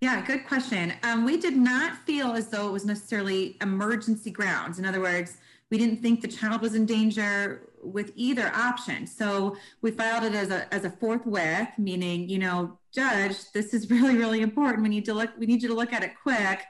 Yeah, 0.00 0.24
good 0.24 0.46
question. 0.46 0.94
Um, 1.02 1.26
we 1.26 1.36
did 1.36 1.56
not 1.56 1.94
feel 2.06 2.32
as 2.32 2.48
though 2.48 2.68
it 2.68 2.72
was 2.72 2.86
necessarily 2.86 3.58
emergency 3.60 4.30
grounds. 4.30 4.78
In 4.78 4.86
other 4.86 5.00
words, 5.00 5.36
we 5.70 5.76
didn't 5.76 6.00
think 6.00 6.22
the 6.22 6.28
child 6.28 6.62
was 6.62 6.74
in 6.74 6.86
danger 6.86 7.68
with 7.82 8.10
either 8.16 8.50
option. 8.54 9.06
So 9.06 9.56
we 9.82 9.90
filed 9.90 10.24
it 10.24 10.34
as 10.34 10.50
a 10.50 10.72
as 10.74 10.84
a 10.84 10.90
forthwith, 10.90 11.68
meaning, 11.76 12.28
you 12.30 12.38
know, 12.38 12.78
judge, 12.94 13.52
this 13.52 13.74
is 13.74 13.90
really, 13.90 14.16
really 14.16 14.40
important. 14.40 14.82
We 14.82 14.88
need 14.88 15.04
to 15.04 15.14
look, 15.14 15.30
we 15.38 15.44
need 15.44 15.62
you 15.62 15.68
to 15.68 15.74
look 15.74 15.92
at 15.92 16.02
it 16.02 16.12
quick, 16.22 16.62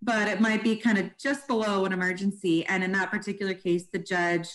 but 0.00 0.28
it 0.28 0.40
might 0.40 0.62
be 0.62 0.76
kind 0.76 0.96
of 0.96 1.10
just 1.18 1.48
below 1.48 1.86
an 1.86 1.92
emergency. 1.92 2.64
And 2.66 2.84
in 2.84 2.92
that 2.92 3.10
particular 3.10 3.54
case, 3.54 3.86
the 3.92 3.98
judge 3.98 4.48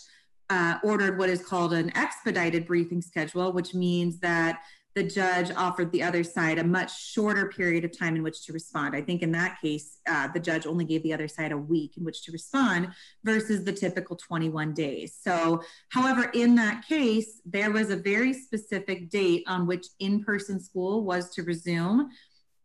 uh, 0.49 0.79
ordered 0.83 1.17
what 1.17 1.29
is 1.29 1.43
called 1.43 1.73
an 1.73 1.95
expedited 1.97 2.65
briefing 2.65 3.01
schedule, 3.01 3.51
which 3.51 3.73
means 3.73 4.19
that 4.19 4.61
the 4.93 5.03
judge 5.03 5.51
offered 5.55 5.91
the 5.91 6.03
other 6.03 6.23
side 6.23 6.59
a 6.59 6.63
much 6.63 7.01
shorter 7.01 7.47
period 7.47 7.85
of 7.85 7.97
time 7.97 8.15
in 8.15 8.23
which 8.23 8.45
to 8.45 8.53
respond. 8.53 8.95
I 8.95 9.01
think 9.01 9.21
in 9.21 9.31
that 9.31 9.59
case, 9.61 9.99
uh, 10.09 10.27
the 10.27 10.39
judge 10.39 10.65
only 10.65 10.83
gave 10.83 11.01
the 11.03 11.13
other 11.13 11.29
side 11.29 11.53
a 11.53 11.57
week 11.57 11.97
in 11.97 12.03
which 12.03 12.23
to 12.23 12.31
respond 12.31 12.89
versus 13.23 13.63
the 13.63 13.71
typical 13.71 14.17
21 14.17 14.73
days. 14.73 15.17
So, 15.21 15.61
however, 15.89 16.29
in 16.33 16.55
that 16.55 16.85
case, 16.85 17.41
there 17.45 17.71
was 17.71 17.89
a 17.89 17.95
very 17.95 18.33
specific 18.33 19.09
date 19.09 19.43
on 19.47 19.65
which 19.65 19.87
in 19.99 20.23
person 20.23 20.59
school 20.59 21.05
was 21.05 21.33
to 21.35 21.43
resume. 21.43 22.09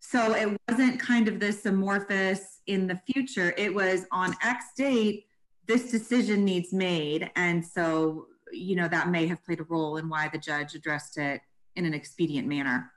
So, 0.00 0.34
it 0.34 0.56
wasn't 0.68 0.98
kind 0.98 1.28
of 1.28 1.38
this 1.38 1.64
amorphous 1.64 2.60
in 2.66 2.88
the 2.88 3.00
future, 3.12 3.54
it 3.56 3.72
was 3.72 4.06
on 4.10 4.34
X 4.42 4.64
date, 4.76 5.26
this 5.66 5.90
decision 5.90 6.44
needs 6.44 6.72
made. 6.72 7.30
And 7.36 7.64
so, 7.64 8.26
you 8.52 8.74
know, 8.74 8.88
that 8.88 9.10
may 9.10 9.26
have 9.26 9.44
played 9.44 9.60
a 9.60 9.64
role 9.64 9.96
in 9.96 10.08
why 10.08 10.28
the 10.32 10.38
judge 10.38 10.74
addressed 10.74 11.18
it 11.18 11.40
in 11.76 11.84
an 11.84 11.94
expedient 11.94 12.48
manner. 12.48 12.90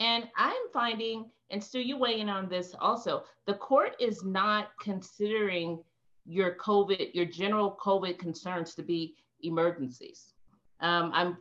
And 0.00 0.28
I'm 0.36 0.68
finding, 0.72 1.30
and 1.50 1.62
Stu, 1.62 1.80
you 1.80 1.96
weigh 1.96 2.20
in 2.20 2.28
on 2.28 2.48
this 2.48 2.74
also, 2.80 3.24
the 3.46 3.54
court 3.54 3.94
is 4.00 4.24
not 4.24 4.70
considering 4.80 5.82
your 6.24 6.56
COVID, 6.56 7.14
your 7.14 7.26
general 7.26 7.78
COVID 7.80 8.18
concerns 8.18 8.74
to 8.74 8.82
be 8.82 9.14
emergencies. 9.42 10.34
Um, 10.80 11.10
I'm 11.14 11.38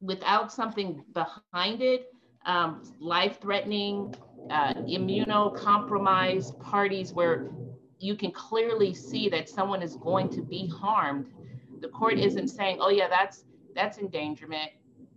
without 0.00 0.52
something 0.52 1.02
behind 1.12 1.80
it, 1.80 2.12
um, 2.44 2.82
life-threatening, 3.00 4.14
uh, 4.50 4.74
immunocompromised 4.74 6.60
parties 6.60 7.12
where 7.12 7.50
you 7.98 8.14
can 8.14 8.30
clearly 8.30 8.94
see 8.94 9.28
that 9.28 9.48
someone 9.48 9.82
is 9.82 9.96
going 9.96 10.28
to 10.30 10.42
be 10.42 10.68
harmed. 10.68 11.32
The 11.80 11.88
court 11.88 12.18
isn't 12.18 12.48
saying, 12.48 12.78
"Oh 12.80 12.90
yeah, 12.90 13.08
that's 13.08 13.44
that's 13.74 13.98
endangerment 13.98 14.70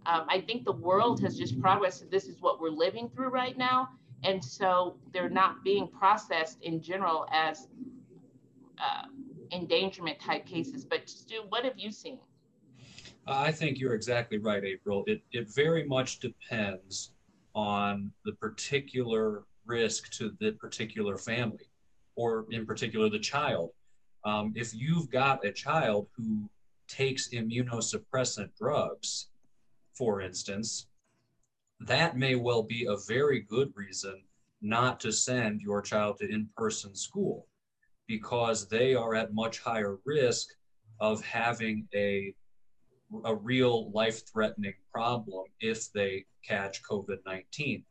um, 0.09 0.25
I 0.27 0.41
think 0.41 0.65
the 0.65 0.71
world 0.71 1.21
has 1.21 1.37
just 1.37 1.59
progressed. 1.61 2.09
This 2.09 2.25
is 2.25 2.41
what 2.41 2.59
we're 2.59 2.69
living 2.69 3.09
through 3.09 3.29
right 3.29 3.57
now. 3.57 3.89
And 4.23 4.43
so 4.43 4.97
they're 5.13 5.29
not 5.29 5.63
being 5.63 5.87
processed 5.87 6.57
in 6.63 6.81
general 6.81 7.27
as 7.31 7.67
uh, 8.79 9.03
endangerment 9.51 10.19
type 10.19 10.45
cases. 10.47 10.83
But 10.83 11.07
Stu, 11.07 11.43
what 11.49 11.63
have 11.63 11.77
you 11.77 11.91
seen? 11.91 12.19
I 13.27 13.51
think 13.51 13.79
you're 13.79 13.93
exactly 13.93 14.39
right, 14.39 14.63
April. 14.63 15.03
It, 15.05 15.21
it 15.31 15.47
very 15.53 15.85
much 15.85 16.19
depends 16.19 17.11
on 17.53 18.11
the 18.25 18.31
particular 18.33 19.43
risk 19.65 20.09
to 20.13 20.35
the 20.39 20.53
particular 20.53 21.17
family, 21.17 21.69
or 22.15 22.45
in 22.49 22.65
particular, 22.65 23.09
the 23.09 23.19
child. 23.19 23.69
Um, 24.25 24.53
if 24.55 24.73
you've 24.73 25.11
got 25.11 25.45
a 25.45 25.51
child 25.51 26.07
who 26.17 26.49
takes 26.87 27.29
immunosuppressant 27.29 28.49
drugs, 28.57 29.27
for 29.99 30.21
instance, 30.21 30.87
that 31.81 32.17
may 32.17 32.35
well 32.35 32.63
be 32.63 32.85
a 32.85 32.95
very 33.05 33.41
good 33.41 33.73
reason 33.75 34.23
not 34.61 34.99
to 35.01 35.11
send 35.11 35.61
your 35.61 35.81
child 35.81 36.17
to 36.17 36.29
in 36.29 36.47
person 36.55 36.95
school 36.95 37.47
because 38.07 38.67
they 38.67 38.95
are 38.95 39.13
at 39.13 39.33
much 39.33 39.59
higher 39.59 39.97
risk 40.05 40.47
of 41.01 41.23
having 41.23 41.85
a, 41.93 42.33
a 43.25 43.35
real 43.35 43.91
life 43.91 44.21
threatening 44.31 44.73
problem 44.91 45.45
if 45.59 45.91
they 45.91 46.25
catch 46.47 46.81
COVID 46.83 47.17
19. 47.25 47.83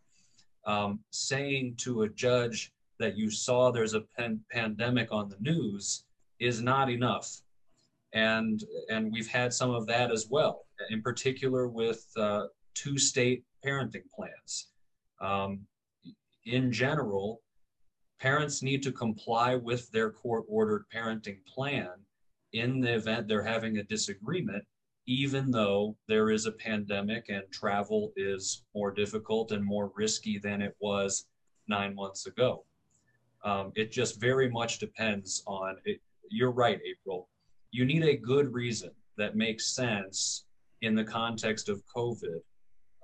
Um, 0.67 1.01
saying 1.11 1.75
to 1.79 2.03
a 2.03 2.09
judge 2.09 2.73
that 2.99 3.17
you 3.17 3.31
saw 3.31 3.71
there's 3.71 3.95
a 3.95 4.05
pan- 4.17 4.41
pandemic 4.51 5.13
on 5.13 5.29
the 5.29 5.37
news 5.41 6.05
is 6.41 6.63
not 6.63 6.91
enough. 6.91 7.41
And, 8.15 8.63
and 8.89 9.13
we've 9.13 9.29
had 9.29 9.53
some 9.53 9.71
of 9.71 9.87
that 9.87 10.11
as 10.11 10.29
well 10.31 10.67
in 10.91 11.03
particular 11.03 11.69
with 11.69 12.07
uh, 12.17 12.45
two 12.75 12.99
state 12.99 13.45
parenting 13.65 14.05
plans. 14.15 14.69
Um, 15.21 15.61
in 16.45 16.73
general, 16.73 17.43
parents 18.21 18.63
need 18.63 18.83
to 18.85 18.93
comply 18.93 19.55
with 19.57 19.91
their 19.91 20.11
court 20.11 20.45
ordered 20.49 20.85
parenting 20.95 21.45
plan 21.47 21.91
in 22.53 22.81
the 22.81 22.95
event 22.95 23.29
they're 23.29 23.43
having 23.43 23.79
a 23.79 23.83
disagreement, 23.83 24.65
even 25.07 25.51
though 25.51 25.97
there 26.07 26.31
is 26.31 26.47
a 26.47 26.53
pandemic 26.53 27.27
and 27.29 27.43
travel 27.53 28.13
is 28.17 28.63
more 28.75 28.91
difficult 28.91 29.53
and 29.53 29.65
more 29.65 29.93
risky 29.95 30.39
than 30.39 30.63
it 30.63 30.75
was 30.81 31.27
nine 31.69 31.95
months 31.95 32.27
ago. 32.27 32.65
Um, 33.45 33.73
it 33.77 33.93
just 33.93 34.21
very 34.21 34.51
much 34.51 34.79
depends 34.79 35.43
on 35.47 35.77
it. 35.85 36.01
You're 36.31 36.51
right, 36.51 36.81
April. 36.85 37.29
You 37.71 37.85
need 37.85 38.05
a 38.05 38.17
good 38.17 38.53
reason 38.53 38.91
that 39.17 39.37
makes 39.37 39.75
sense 39.75 40.45
in 40.81 40.95
the 40.95 41.05
context 41.05 41.69
of 41.69 41.83
COVID, 41.95 42.41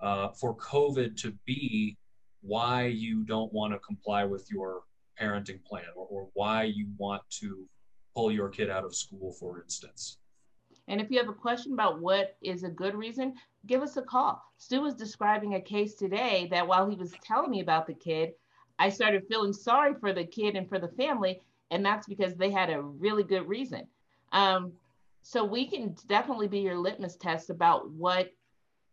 uh, 0.00 0.28
for 0.28 0.56
COVID 0.56 1.16
to 1.22 1.32
be 1.44 1.96
why 2.40 2.86
you 2.86 3.24
don't 3.24 3.52
want 3.52 3.72
to 3.72 3.78
comply 3.80 4.24
with 4.24 4.46
your 4.50 4.82
parenting 5.20 5.62
plan 5.64 5.84
or, 5.96 6.06
or 6.08 6.28
why 6.34 6.64
you 6.64 6.88
want 6.98 7.22
to 7.30 7.66
pull 8.14 8.30
your 8.30 8.48
kid 8.48 8.70
out 8.70 8.84
of 8.84 8.94
school, 8.94 9.32
for 9.32 9.62
instance. 9.62 10.18
And 10.88 11.00
if 11.00 11.10
you 11.10 11.18
have 11.18 11.28
a 11.28 11.34
question 11.34 11.72
about 11.72 12.00
what 12.00 12.36
is 12.42 12.62
a 12.62 12.68
good 12.68 12.94
reason, 12.94 13.34
give 13.66 13.82
us 13.82 13.96
a 13.96 14.02
call. 14.02 14.42
Stu 14.58 14.82
was 14.82 14.94
describing 14.94 15.54
a 15.54 15.60
case 15.60 15.94
today 15.94 16.48
that 16.50 16.66
while 16.66 16.88
he 16.88 16.96
was 16.96 17.12
telling 17.24 17.50
me 17.50 17.60
about 17.60 17.86
the 17.86 17.94
kid, 17.94 18.32
I 18.78 18.90
started 18.90 19.26
feeling 19.28 19.52
sorry 19.52 19.94
for 19.94 20.12
the 20.12 20.24
kid 20.24 20.56
and 20.56 20.68
for 20.68 20.78
the 20.78 20.88
family. 20.88 21.40
And 21.70 21.84
that's 21.84 22.06
because 22.06 22.34
they 22.34 22.50
had 22.50 22.70
a 22.70 22.82
really 22.82 23.24
good 23.24 23.48
reason. 23.48 23.86
Um, 24.34 24.72
so 25.22 25.42
we 25.42 25.66
can 25.66 25.96
definitely 26.06 26.48
be 26.48 26.58
your 26.58 26.76
litmus 26.76 27.16
test 27.16 27.48
about 27.48 27.90
what 27.90 28.30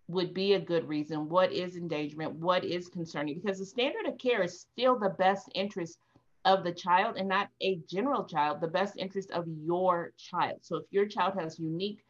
would 0.08 0.34
be 0.34 0.54
a 0.54 0.60
good 0.60 0.88
reason, 0.88 1.28
what 1.28 1.52
is 1.52 1.76
endangerment, 1.76 2.34
what 2.36 2.64
is 2.64 2.88
concerning, 2.88 3.40
because 3.40 3.60
the 3.60 3.66
standard 3.66 4.06
of 4.06 4.18
care 4.18 4.44
is 4.44 4.62
still 4.62 4.98
the 4.98 5.10
best 5.10 5.50
interest 5.56 6.00
of 6.46 6.64
the 6.64 6.72
child 6.72 7.18
and 7.18 7.28
not 7.28 7.50
a 7.62 7.80
general 7.88 8.24
child, 8.24 8.62
the 8.62 8.68
best 8.68 8.98
interest 8.98 9.32
of 9.32 9.46
your 9.48 10.12
child. 10.18 10.58
So 10.62 10.78
if 10.78 10.86
your 10.92 11.06
child 11.06 11.34
has 11.40 11.60
unique 11.60 12.04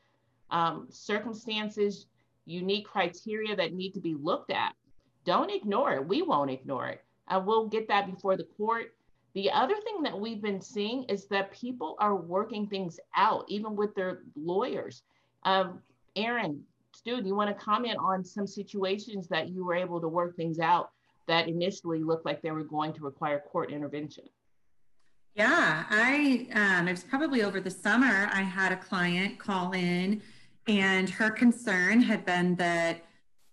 um, 0.52 0.88
circumstances, 0.90 2.08
unique 2.46 2.86
criteria 2.86 3.56
that 3.56 3.74
need 3.74 3.94
to 3.94 4.00
be 4.00 4.16
looked 4.16 4.52
at, 4.52 4.74
don't 5.26 5.52
ignore 5.52 5.94
it. 5.94 6.08
We 6.08 6.22
won't 6.22 6.52
ignore 6.52 6.88
it. 6.88 7.04
Uh, 7.28 7.42
we'll 7.44 7.68
get 7.68 7.88
that 7.88 8.08
before 8.08 8.36
the 8.36 8.48
court 8.58 8.94
The 9.34 9.50
other 9.52 9.76
thing 9.76 10.04
that 10.04 10.20
we've 10.20 10.42
been 10.42 10.62
seeing 10.62 11.04
is 11.06 11.26
that 11.28 11.52
people 11.52 11.96
are 12.00 12.16
working 12.16 12.68
things 12.68 13.00
out, 13.16 13.46
even 13.48 13.76
with 13.76 13.96
their 13.96 14.24
lawyers. 14.36 15.04
Um, 15.44 15.80
Erin, 16.16 16.62
Stu, 16.94 17.22
do 17.22 17.28
you 17.28 17.36
want 17.36 17.58
to 17.58 17.64
comment 17.64 17.98
on 18.00 18.26
some 18.26 18.46
situations 18.46 19.28
that 19.30 19.50
you 19.50 19.64
were 19.64 19.74
able 19.74 20.02
to 20.02 20.08
work 20.08 20.36
things 20.36 20.60
out 20.60 20.92
that 21.28 21.48
initially 21.48 22.04
looked 22.04 22.26
like 22.26 22.42
they 22.42 22.52
were 22.52 22.64
going 22.64 22.92
to 22.94 23.04
require 23.04 23.40
court 23.40 23.72
intervention? 23.72 24.26
Yeah, 25.34 25.86
I 25.90 26.48
um, 26.54 26.90
it 26.90 26.92
was 26.92 27.06
probably 27.06 27.42
over 27.44 27.62
the 27.62 27.72
summer. 27.72 28.30
I 28.34 28.42
had 28.42 28.74
a 28.74 28.76
client 28.76 29.40
call 29.40 29.72
in, 29.72 30.22
and 30.68 31.10
her 31.10 31.32
concern 31.32 32.02
had 32.02 32.26
been 32.26 32.56
that 32.56 33.06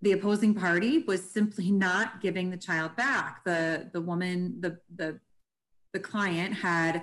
the 0.02 0.12
opposing 0.12 0.54
party 0.54 1.04
was 1.06 1.22
simply 1.28 1.70
not 1.70 2.20
giving 2.20 2.50
the 2.50 2.56
child 2.56 2.96
back. 2.96 3.44
The 3.44 3.90
the 3.92 4.00
woman, 4.00 4.60
the 4.60 4.80
the 4.96 5.20
the 5.98 6.08
client 6.08 6.54
had 6.54 7.02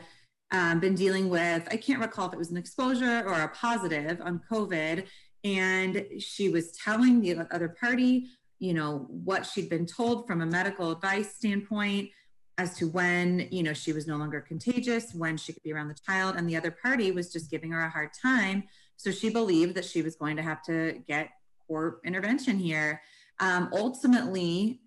um, 0.51 0.79
been 0.79 0.95
dealing 0.95 1.27
with, 1.29 1.67
I 1.69 1.77
can't 1.77 1.99
recall 1.99 2.27
if 2.27 2.33
it 2.33 2.39
was 2.39 2.51
an 2.51 2.57
exposure 2.57 3.23
or 3.25 3.41
a 3.41 3.49
positive 3.49 4.21
on 4.21 4.41
COVID. 4.49 5.05
And 5.43 6.05
she 6.19 6.49
was 6.49 6.71
telling 6.71 7.21
the 7.21 7.45
other 7.51 7.69
party, 7.69 8.27
you 8.59 8.73
know, 8.73 9.05
what 9.09 9.45
she'd 9.45 9.69
been 9.69 9.85
told 9.85 10.25
from 10.25 10.41
a 10.41 10.45
medical 10.45 10.91
advice 10.91 11.35
standpoint 11.35 12.09
as 12.57 12.77
to 12.77 12.87
when, 12.87 13.49
you 13.51 13.63
know, 13.63 13.73
she 13.73 13.91
was 13.91 14.07
no 14.07 14.15
longer 14.15 14.39
contagious, 14.39 15.13
when 15.13 15.35
she 15.35 15.51
could 15.51 15.63
be 15.63 15.73
around 15.73 15.89
the 15.89 15.99
child. 16.07 16.37
And 16.37 16.47
the 16.47 16.55
other 16.55 16.71
party 16.71 17.11
was 17.11 17.33
just 17.33 17.51
giving 17.51 17.71
her 17.71 17.81
a 17.81 17.89
hard 17.89 18.11
time. 18.13 18.63
So 18.95 19.11
she 19.11 19.29
believed 19.29 19.75
that 19.75 19.83
she 19.83 20.01
was 20.01 20.15
going 20.15 20.37
to 20.37 20.41
have 20.41 20.63
to 20.63 21.03
get 21.05 21.31
court 21.67 21.99
intervention 22.05 22.57
here. 22.57 23.01
Um, 23.41 23.69
ultimately, 23.73 24.79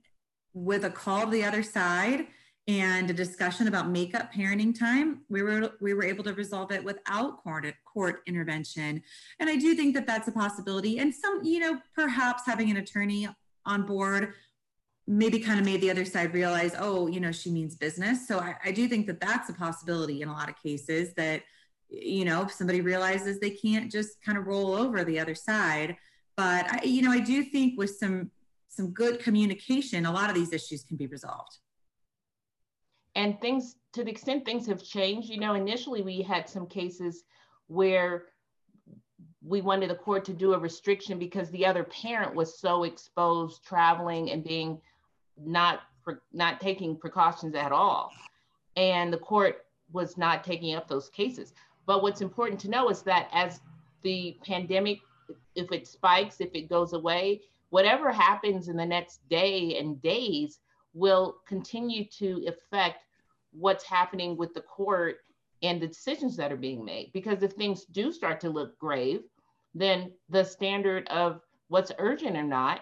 with 0.54 0.84
a 0.84 0.90
call 0.90 1.26
to 1.26 1.30
the 1.30 1.44
other 1.44 1.62
side, 1.62 2.28
and 2.68 3.08
a 3.08 3.14
discussion 3.14 3.66
about 3.66 3.88
makeup 3.88 4.30
parenting 4.32 4.78
time 4.78 5.22
we 5.30 5.42
were 5.42 5.72
we 5.80 5.94
were 5.94 6.04
able 6.04 6.22
to 6.22 6.34
resolve 6.34 6.70
it 6.70 6.84
without 6.84 7.42
court 7.42 7.66
court 7.84 8.20
intervention. 8.26 9.02
And 9.40 9.50
i 9.50 9.56
do 9.56 9.74
think 9.74 9.94
that 9.94 10.06
that's 10.06 10.28
a 10.28 10.32
possibility. 10.32 10.98
And 10.98 11.12
some 11.12 11.42
you 11.42 11.58
know 11.58 11.80
perhaps 11.94 12.42
having 12.46 12.70
an 12.70 12.76
attorney 12.76 13.26
on 13.64 13.82
board 13.86 14.34
maybe 15.06 15.38
kind 15.40 15.58
of 15.58 15.64
made 15.64 15.80
the 15.80 15.90
other 15.90 16.04
side 16.04 16.34
realize 16.34 16.74
oh 16.78 17.06
you 17.06 17.18
know 17.20 17.32
she 17.32 17.50
means 17.50 17.74
business. 17.74 18.28
So 18.28 18.38
I, 18.38 18.54
I 18.62 18.70
do 18.70 18.86
think 18.86 19.06
that 19.06 19.18
that's 19.18 19.48
a 19.48 19.54
possibility 19.54 20.20
in 20.20 20.28
a 20.28 20.32
lot 20.32 20.50
of 20.50 20.62
cases 20.62 21.14
that 21.14 21.42
you 21.88 22.26
know 22.26 22.42
if 22.42 22.52
somebody 22.52 22.82
realizes 22.82 23.40
they 23.40 23.50
can't 23.50 23.90
just 23.90 24.22
kind 24.22 24.36
of 24.36 24.46
roll 24.46 24.74
over 24.74 25.04
the 25.04 25.18
other 25.18 25.34
side. 25.34 25.96
But 26.36 26.66
i 26.70 26.82
you 26.84 27.00
know 27.00 27.12
i 27.12 27.18
do 27.18 27.44
think 27.44 27.78
with 27.78 27.96
some 27.96 28.30
some 28.68 28.90
good 28.90 29.18
communication 29.20 30.04
a 30.04 30.12
lot 30.12 30.28
of 30.28 30.36
these 30.36 30.52
issues 30.52 30.84
can 30.84 30.96
be 30.98 31.06
resolved 31.06 31.56
and 33.18 33.40
things 33.40 33.76
to 33.92 34.02
the 34.04 34.10
extent 34.10 34.44
things 34.44 34.66
have 34.66 34.82
changed 34.82 35.28
you 35.28 35.40
know 35.40 35.54
initially 35.54 36.02
we 36.02 36.22
had 36.22 36.48
some 36.48 36.66
cases 36.66 37.24
where 37.66 38.26
we 39.48 39.60
wanted 39.60 39.90
the 39.90 39.94
court 39.94 40.24
to 40.24 40.32
do 40.32 40.52
a 40.52 40.58
restriction 40.58 41.18
because 41.18 41.50
the 41.50 41.64
other 41.64 41.84
parent 41.84 42.34
was 42.34 42.58
so 42.58 42.84
exposed 42.84 43.64
traveling 43.64 44.30
and 44.30 44.44
being 44.44 44.80
not 45.36 45.80
not 46.32 46.60
taking 46.60 46.96
precautions 46.96 47.54
at 47.54 47.70
all. 47.70 48.10
And 48.76 49.12
the 49.12 49.18
court 49.18 49.66
was 49.92 50.16
not 50.16 50.42
taking 50.42 50.74
up 50.74 50.88
those 50.88 51.10
cases. 51.10 51.52
But 51.86 52.02
what's 52.02 52.22
important 52.22 52.60
to 52.60 52.70
know 52.70 52.88
is 52.88 53.02
that 53.02 53.28
as 53.32 53.60
the 54.02 54.38
pandemic 54.44 55.00
if 55.54 55.70
it 55.72 55.86
spikes 55.86 56.40
if 56.40 56.50
it 56.54 56.70
goes 56.70 56.92
away 56.94 57.42
whatever 57.70 58.10
happens 58.10 58.68
in 58.68 58.76
the 58.76 58.86
next 58.86 59.28
day 59.28 59.76
and 59.78 60.00
days 60.00 60.60
will 60.94 61.38
continue 61.46 62.04
to 62.04 62.46
affect 62.46 63.04
what's 63.58 63.84
happening 63.84 64.36
with 64.36 64.54
the 64.54 64.60
court 64.60 65.16
and 65.62 65.80
the 65.80 65.86
decisions 65.86 66.36
that 66.36 66.52
are 66.52 66.56
being 66.56 66.84
made. 66.84 67.10
Because 67.12 67.42
if 67.42 67.52
things 67.52 67.84
do 67.84 68.12
start 68.12 68.40
to 68.40 68.50
look 68.50 68.78
grave, 68.78 69.22
then 69.74 70.12
the 70.28 70.44
standard 70.44 71.06
of 71.08 71.40
what's 71.68 71.92
urgent 71.98 72.36
or 72.36 72.42
not 72.42 72.80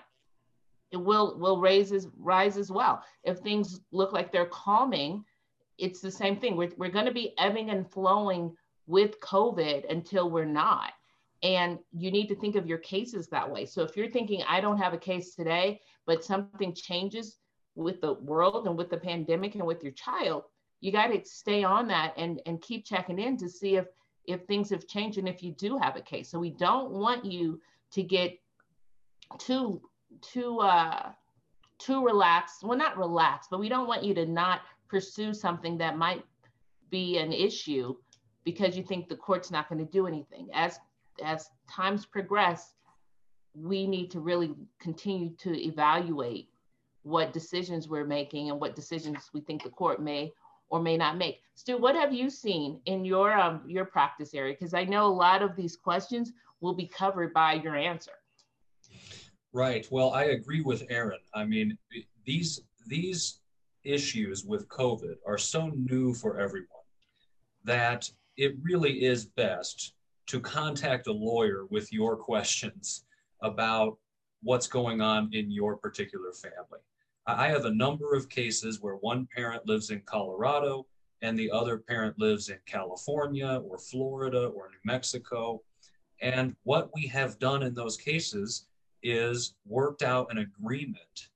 it 0.93 0.97
will 0.97 1.37
will 1.39 1.61
raise 1.61 1.93
as, 1.93 2.09
rise 2.17 2.57
as 2.57 2.71
well. 2.71 3.03
If 3.25 3.39
things 3.39 3.81
look 3.93 4.13
like 4.13 4.31
they're 4.31 4.47
calming, 4.47 5.25
it's 5.79 6.01
the 6.01 6.11
same 6.11 6.37
thing. 6.37 6.57
We're, 6.57 6.73
we're 6.77 6.91
going 6.91 7.07
to 7.07 7.13
be 7.13 7.35
ebbing 7.39 7.71
and 7.71 7.91
flowing 7.91 8.57
with 8.87 9.21
COVID 9.21 9.91
until 9.91 10.31
we're 10.31 10.45
not. 10.45 10.93
And 11.43 11.79
you 11.93 12.11
need 12.11 12.29
to 12.29 12.37
think 12.37 12.57
of 12.57 12.67
your 12.67 12.79
cases 12.79 13.29
that 13.29 13.51
way. 13.51 13.67
So 13.67 13.83
if 13.83 13.97
you're 13.97 14.11
thinking, 14.11 14.43
I 14.49 14.61
don't 14.61 14.79
have 14.79 14.95
a 14.95 14.99
case 14.99 15.35
today, 15.35 15.81
but 16.07 16.25
something 16.25 16.73
changes 16.73 17.37
with 17.75 18.01
the 18.01 18.15
world 18.15 18.67
and 18.67 18.77
with 18.77 18.89
the 18.89 18.97
pandemic 18.97 19.55
and 19.55 19.67
with 19.67 19.83
your 19.83 19.93
child, 19.93 20.45
you 20.81 20.93
got 20.93 21.09
to 21.09 21.25
stay 21.25 21.65
on 21.65 21.89
that 21.89 22.15
and 22.17 22.41
and 22.47 22.61
keep 22.61 22.85
checking 22.85 23.19
in 23.19 23.37
to 23.39 23.49
see 23.49 23.77
if 23.77 23.87
if 24.27 24.45
things 24.45 24.71
have 24.71 24.87
changed 24.87 25.19
and 25.19 25.29
if 25.29 25.43
you 25.43 25.53
do 25.53 25.79
have 25.79 25.97
a 25.97 26.01
case. 26.01 26.29
So 26.29 26.39
we 26.39 26.51
don't 26.51 26.91
want 26.91 27.25
you 27.25 27.61
to 27.93 28.03
get 28.03 28.39
too 29.39 29.81
too 30.21 30.61
uh 30.61 31.11
too 31.79 32.05
relaxed. 32.05 32.63
Well 32.63 32.79
not 32.79 32.99
relaxed 32.99 33.51
but 33.51 33.61
we 33.61 33.69
don't 33.69 33.89
want 33.89 34.05
you 34.05 34.15
to 34.15 34.27
not 34.27 34.61
pursue 34.89 35.35
something 35.35 35.79
that 35.79 35.97
might 35.97 36.25
be 36.91 37.19
an 37.19 37.33
issue 37.33 37.97
because 38.45 38.77
you 38.77 38.83
think 38.83 39.09
the 39.09 39.17
court's 39.17 39.51
not 39.51 39.69
going 39.69 39.85
to 39.85 39.91
do 39.91 40.07
anything. 40.07 40.49
As 40.53 40.79
as 41.25 41.51
times 41.69 42.05
progress 42.05 42.75
we 43.55 43.87
need 43.87 44.11
to 44.11 44.21
really 44.21 44.55
continue 44.79 45.31
to 45.39 45.59
evaluate 45.59 46.51
what 47.05 47.33
decisions 47.33 47.89
we're 47.89 48.05
making 48.05 48.51
and 48.51 48.61
what 48.61 48.77
decisions 48.77 49.31
we 49.33 49.41
think 49.41 49.63
the 49.63 49.71
court 49.71 50.03
may 50.03 50.33
or 50.69 50.81
may 50.81 50.97
not 50.97 51.17
make. 51.17 51.41
Stu, 51.55 51.79
what 51.79 51.95
have 51.95 52.13
you 52.13 52.29
seen 52.29 52.81
in 52.87 53.05
your 53.05 53.33
um, 53.39 53.63
your 53.67 53.85
practice 53.85 54.35
area? 54.35 54.55
Because 54.59 54.75
I 54.75 54.85
know 54.85 55.07
a 55.07 55.09
lot 55.13 55.43
of 55.43 55.57
these 55.57 55.77
questions 55.77 56.33
will 56.61 56.75
be 56.75 56.87
covered 56.87 57.33
by 57.33 57.55
your 57.55 57.77
answer. 57.77 58.13
Right. 59.53 59.87
Well, 59.91 60.11
I 60.11 60.25
agree 60.25 60.61
with 60.61 60.85
Erin. 60.91 61.21
I 61.35 61.45
mean, 61.45 61.79
these 62.25 62.61
these 62.87 63.41
issues 63.85 64.45
with 64.45 64.69
COVID 64.69 65.15
are 65.27 65.39
so 65.39 65.69
new 65.69 66.13
for 66.13 66.39
everyone 66.39 66.69
that 67.65 68.11
it 68.37 68.55
really 68.63 69.05
is 69.05 69.27
best 69.27 69.95
to 70.27 70.41
contact 70.41 71.07
a 71.07 71.13
lawyer 71.13 71.67
with 71.71 71.93
your 71.93 72.17
questions 72.17 73.05
about 73.43 73.97
what's 74.43 74.67
going 74.67 75.01
on 75.01 75.31
in 75.33 75.51
your 75.51 75.77
particular 75.77 76.33
family. 76.33 76.81
I 77.27 77.49
have 77.49 77.65
a 77.65 77.75
number 77.75 78.15
of 78.15 78.29
cases 78.29 78.81
where 78.81 78.95
one 78.97 79.27
parent 79.35 79.67
lives 79.67 79.91
in 79.91 80.01
Colorado 80.07 80.87
and 81.23 81.37
the 81.37 81.51
other 81.51 81.79
parent 81.79 82.19
lives 82.21 82.51
in 82.51 82.59
California 82.67 83.61
or 83.69 83.79
Florida 83.79 84.47
or 84.47 84.69
New 84.69 84.79
Mexico. 84.85 85.63
And 86.23 86.55
what 86.63 86.91
we 86.95 87.09
have 87.09 87.41
done 87.41 87.65
in 87.65 87.75
those 87.75 87.97
cases 87.97 88.67
is 89.03 89.55
worked 89.67 90.03
out 90.03 90.31
an 90.31 90.39
agreement 90.39 91.29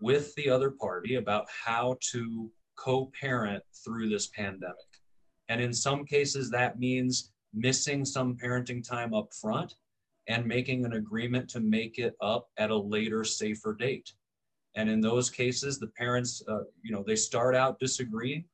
with 0.00 0.34
the 0.34 0.50
other 0.50 0.70
party 0.70 1.14
about 1.14 1.46
how 1.48 1.96
to 2.12 2.50
co 2.76 3.12
parent 3.20 3.62
through 3.84 4.08
this 4.08 4.26
pandemic. 4.28 4.76
And 5.48 5.60
in 5.60 5.72
some 5.72 6.04
cases, 6.04 6.50
that 6.50 6.80
means 6.80 7.30
missing 7.54 8.04
some 8.04 8.36
parenting 8.36 8.86
time 8.86 9.14
up 9.14 9.32
front 9.32 9.74
and 10.26 10.44
making 10.44 10.84
an 10.84 10.94
agreement 10.94 11.48
to 11.50 11.60
make 11.60 11.98
it 11.98 12.14
up 12.20 12.48
at 12.58 12.70
a 12.70 12.76
later, 12.76 13.24
safer 13.24 13.72
date. 13.72 14.12
And 14.78 14.88
in 14.88 15.00
those 15.00 15.28
cases, 15.28 15.80
the 15.80 15.88
parents, 15.88 16.40
uh, 16.46 16.60
you 16.84 16.92
know, 16.92 17.02
they 17.04 17.16
start 17.16 17.56
out 17.56 17.80
disagreeing, 17.80 18.44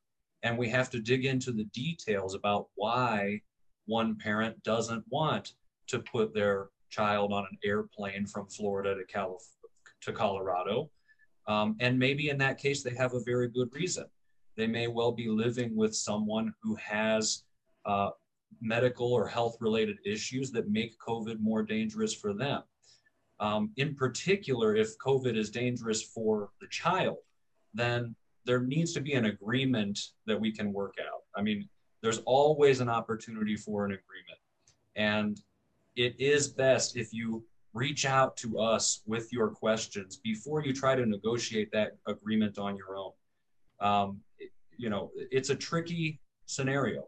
and 0.41 0.57
we 0.57 0.67
have 0.69 0.89
to 0.89 0.99
dig 0.99 1.23
into 1.23 1.51
the 1.51 1.65
details 1.65 2.33
about 2.33 2.69
why 2.73 3.39
one 3.85 4.15
parent 4.15 4.61
doesn't 4.63 5.03
want 5.09 5.53
to 5.85 5.99
put 5.99 6.33
their 6.33 6.69
child 6.89 7.31
on 7.31 7.45
an 7.51 7.59
airplane 7.63 8.25
from 8.25 8.47
Florida 8.47 8.95
to, 8.95 9.05
Calif- 9.05 9.55
to 10.01 10.11
Colorado. 10.11 10.89
Um, 11.47 11.75
and 11.79 11.99
maybe 11.99 12.29
in 12.29 12.39
that 12.39 12.57
case, 12.57 12.81
they 12.81 12.95
have 12.95 13.13
a 13.13 13.23
very 13.23 13.47
good 13.47 13.71
reason. 13.71 14.05
They 14.57 14.65
may 14.65 14.87
well 14.87 15.11
be 15.11 15.29
living 15.29 15.75
with 15.75 15.95
someone 15.95 16.55
who 16.63 16.73
has 16.73 17.43
uh, 17.85 18.09
medical 18.61 19.13
or 19.13 19.27
health 19.27 19.57
related 19.59 19.97
issues 20.03 20.49
that 20.53 20.71
make 20.71 20.97
COVID 20.97 21.39
more 21.39 21.61
dangerous 21.61 22.15
for 22.15 22.33
them. 22.33 22.63
Um, 23.39 23.71
in 23.77 23.95
particular, 23.95 24.75
if 24.75 24.97
COVID 24.97 25.35
is 25.35 25.49
dangerous 25.49 26.01
for 26.01 26.49
the 26.61 26.67
child, 26.67 27.17
then 27.73 28.15
there 28.45 28.61
needs 28.61 28.93
to 28.93 29.01
be 29.01 29.13
an 29.13 29.25
agreement 29.25 29.99
that 30.25 30.39
we 30.39 30.51
can 30.51 30.71
work 30.71 30.95
out. 31.01 31.23
I 31.35 31.41
mean, 31.41 31.67
there's 32.01 32.19
always 32.19 32.79
an 32.79 32.89
opportunity 32.89 33.55
for 33.55 33.85
an 33.85 33.91
agreement. 33.91 34.39
And 34.95 35.41
it 35.95 36.15
is 36.19 36.47
best 36.47 36.95
if 36.95 37.13
you 37.13 37.43
reach 37.73 38.05
out 38.05 38.37
to 38.37 38.59
us 38.59 39.01
with 39.05 39.33
your 39.33 39.49
questions 39.49 40.17
before 40.17 40.63
you 40.63 40.73
try 40.73 40.95
to 40.95 41.05
negotiate 41.05 41.71
that 41.73 41.97
agreement 42.07 42.57
on 42.57 42.77
your 42.77 42.95
own. 42.95 43.11
Um, 43.81 44.21
it, 44.39 44.51
you 44.77 44.89
know, 44.89 45.11
it's 45.15 45.49
a 45.49 45.55
tricky 45.55 46.21
scenario. 46.45 47.05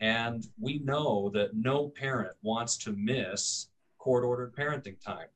And 0.00 0.46
we 0.58 0.78
know 0.78 1.30
that 1.34 1.54
no 1.54 1.88
parent 1.88 2.32
wants 2.42 2.76
to 2.78 2.92
miss 2.92 3.68
court 3.98 4.24
ordered 4.24 4.54
parenting 4.54 5.02
time. 5.04 5.26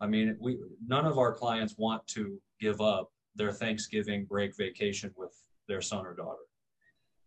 I 0.00 0.06
mean, 0.06 0.36
we 0.40 0.58
none 0.86 1.06
of 1.06 1.18
our 1.18 1.32
clients 1.32 1.76
want 1.76 2.06
to 2.08 2.40
give 2.60 2.80
up 2.80 3.10
their 3.34 3.52
Thanksgiving 3.52 4.24
break 4.24 4.56
vacation 4.56 5.12
with 5.16 5.34
their 5.66 5.80
son 5.80 6.06
or 6.06 6.14
daughter. 6.14 6.42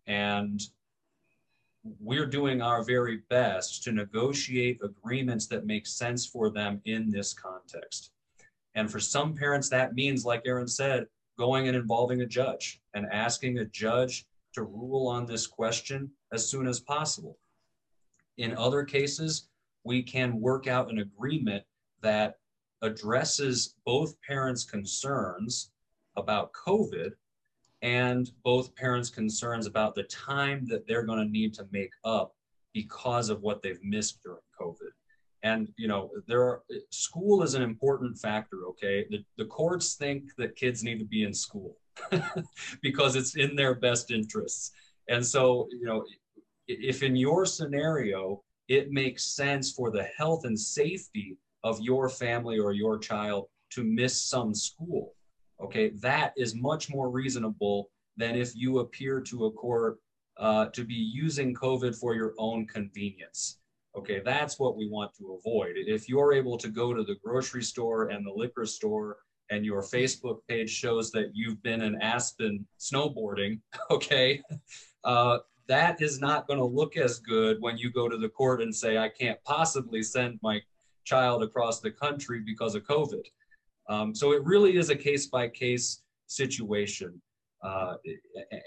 And 0.08 0.62
we're 2.00 2.28
doing 2.28 2.62
our 2.62 2.84
very 2.84 3.22
best 3.30 3.84
to 3.84 3.92
negotiate 3.92 4.80
agreements 4.84 5.48
that 5.48 5.66
make 5.66 5.88
sense 5.88 6.26
for 6.26 6.50
them 6.50 6.82
in 6.86 7.10
this 7.10 7.34
context. 7.34 8.12
And 8.76 8.90
for 8.90 9.00
some 9.00 9.34
parents, 9.36 9.70
that 9.70 9.96
means, 9.96 10.24
like 10.24 10.44
Erin 10.46 10.68
said, 10.68 11.08
going 11.38 11.68
and 11.68 11.76
involving 11.76 12.22
a 12.22 12.26
judge 12.26 12.82
and 12.94 13.08
asking 13.12 13.58
a 13.58 13.66
judge 13.66 14.26
to 14.54 14.64
rule 14.64 15.08
on 15.08 15.26
this 15.26 15.48
question 15.48 16.12
as 16.32 16.48
soon 16.48 16.68
as 16.68 16.80
possible. 16.80 17.38
In 18.38 18.56
other 18.56 18.84
cases, 18.84 19.50
we 19.84 20.04
can 20.04 20.40
work 20.40 20.68
out 20.68 20.92
an 20.92 21.00
agreement 21.00 21.64
that 22.02 22.36
addresses 22.82 23.76
both 23.86 24.20
parents' 24.22 24.63
concerns 24.63 25.72
about 26.17 26.52
COVID 26.54 27.12
and 27.82 28.32
both 28.44 28.76
parents' 28.76 29.10
concerns 29.10 29.65
about 29.65 29.96
the 29.96 30.04
time 30.04 30.65
that 30.67 30.88
they're 30.88 31.06
going 31.06 31.20
to 31.20 31.32
need 31.32 31.54
to 31.56 31.67
make 31.72 31.94
up 32.04 32.36
because 32.74 33.30
of 33.30 33.41
what 33.41 33.62
they've 33.62 33.84
missed 33.84 34.22
during 34.24 34.41
COVID. 34.60 34.91
And 35.44 35.70
you 35.78 35.88
know, 35.88 36.12
there 36.28 36.44
are 36.44 36.62
school 36.91 37.41
is 37.41 37.56
an 37.56 37.63
important 37.63 38.17
factor. 38.17 38.65
Okay, 38.70 39.08
the, 39.10 39.24
the 39.38 39.46
courts 39.46 39.96
think 39.96 40.36
that 40.38 40.56
kids 40.56 40.84
need 40.84 41.00
to 41.00 41.06
be 41.06 41.24
in 41.24 41.34
school 41.34 41.78
because 42.82 43.15
it's 43.15 43.36
in 43.36 43.56
their 43.56 43.74
best 43.74 44.12
interests. 44.12 44.72
And 45.10 45.26
so, 45.26 45.67
you 45.72 45.86
know, 45.86 46.06
if 46.67 47.02
in 47.02 47.15
your 47.15 47.46
scenario 47.46 48.44
it 48.67 48.91
makes 48.91 49.26
sense 49.26 49.72
for 49.72 49.91
the 49.91 50.04
health 50.17 50.46
and 50.46 50.58
safety 50.58 51.38
of 51.63 51.80
your 51.82 52.10
family 52.10 52.60
or 52.60 52.74
your 52.74 52.97
child 52.97 53.47
to 53.71 53.84
miss 53.84 54.21
some 54.21 54.54
school, 54.54 55.15
okay, 55.62 55.89
that 56.02 56.34
is 56.38 56.56
much 56.56 56.89
more 56.89 57.10
reasonable 57.10 57.89
than 58.17 58.36
if 58.36 58.56
you 58.56 58.80
appear 58.80 59.21
to 59.21 59.45
a 59.45 59.52
court 59.52 59.97
uh, 60.38 60.67
to 60.67 60.84
be 60.84 60.93
using 60.93 61.54
COVID 61.54 61.95
for 61.95 62.15
your 62.15 62.34
own 62.38 62.65
convenience. 62.67 63.60
Okay, 63.95 64.21
that's 64.24 64.58
what 64.58 64.78
we 64.78 64.88
want 64.88 65.13
to 65.17 65.38
avoid. 65.38 65.74
If 65.76 66.08
you're 66.08 66.34
able 66.34 66.58
to 66.58 66.69
go 66.69 66.93
to 66.93 67.04
the 67.04 67.15
grocery 67.24 67.63
store 67.63 68.08
and 68.10 68.26
the 68.26 68.32
liquor 68.32 68.65
store 68.65 69.17
and 69.50 69.65
your 69.65 69.82
Facebook 69.82 70.39
page 70.47 70.69
shows 70.69 71.12
that 71.12 71.32
you've 71.34 71.62
been 71.62 71.82
in 71.82 72.02
Aspen 72.02 72.65
snowboarding, 72.80 73.60
okay, 73.91 74.41
uh, 75.04 75.39
that 75.67 76.02
is 76.02 76.19
not 76.19 76.47
going 76.47 76.60
to 76.60 76.65
look 76.65 76.97
as 76.97 77.19
good 77.19 77.58
when 77.60 77.78
you 77.78 77.91
go 77.91 78.08
to 78.08 78.17
the 78.17 78.30
court 78.30 78.62
and 78.62 78.74
say, 78.74 78.97
I 78.97 79.10
can't 79.10 79.41
possibly 79.43 80.04
send 80.04 80.39
my 80.41 80.62
child 81.04 81.44
across 81.44 81.80
the 81.80 81.92
country 81.92 82.42
because 82.46 82.76
of 82.76 82.84
COVID. 82.84 83.26
Um, 83.90 84.16
so 84.16 84.32
it 84.34 84.44
really 84.44 84.78
is 84.78 84.90
a 84.90 84.96
case 84.96 85.28
by 85.28 85.48
case 85.48 86.02
situation. 86.28 87.22
Uh, 87.64 87.96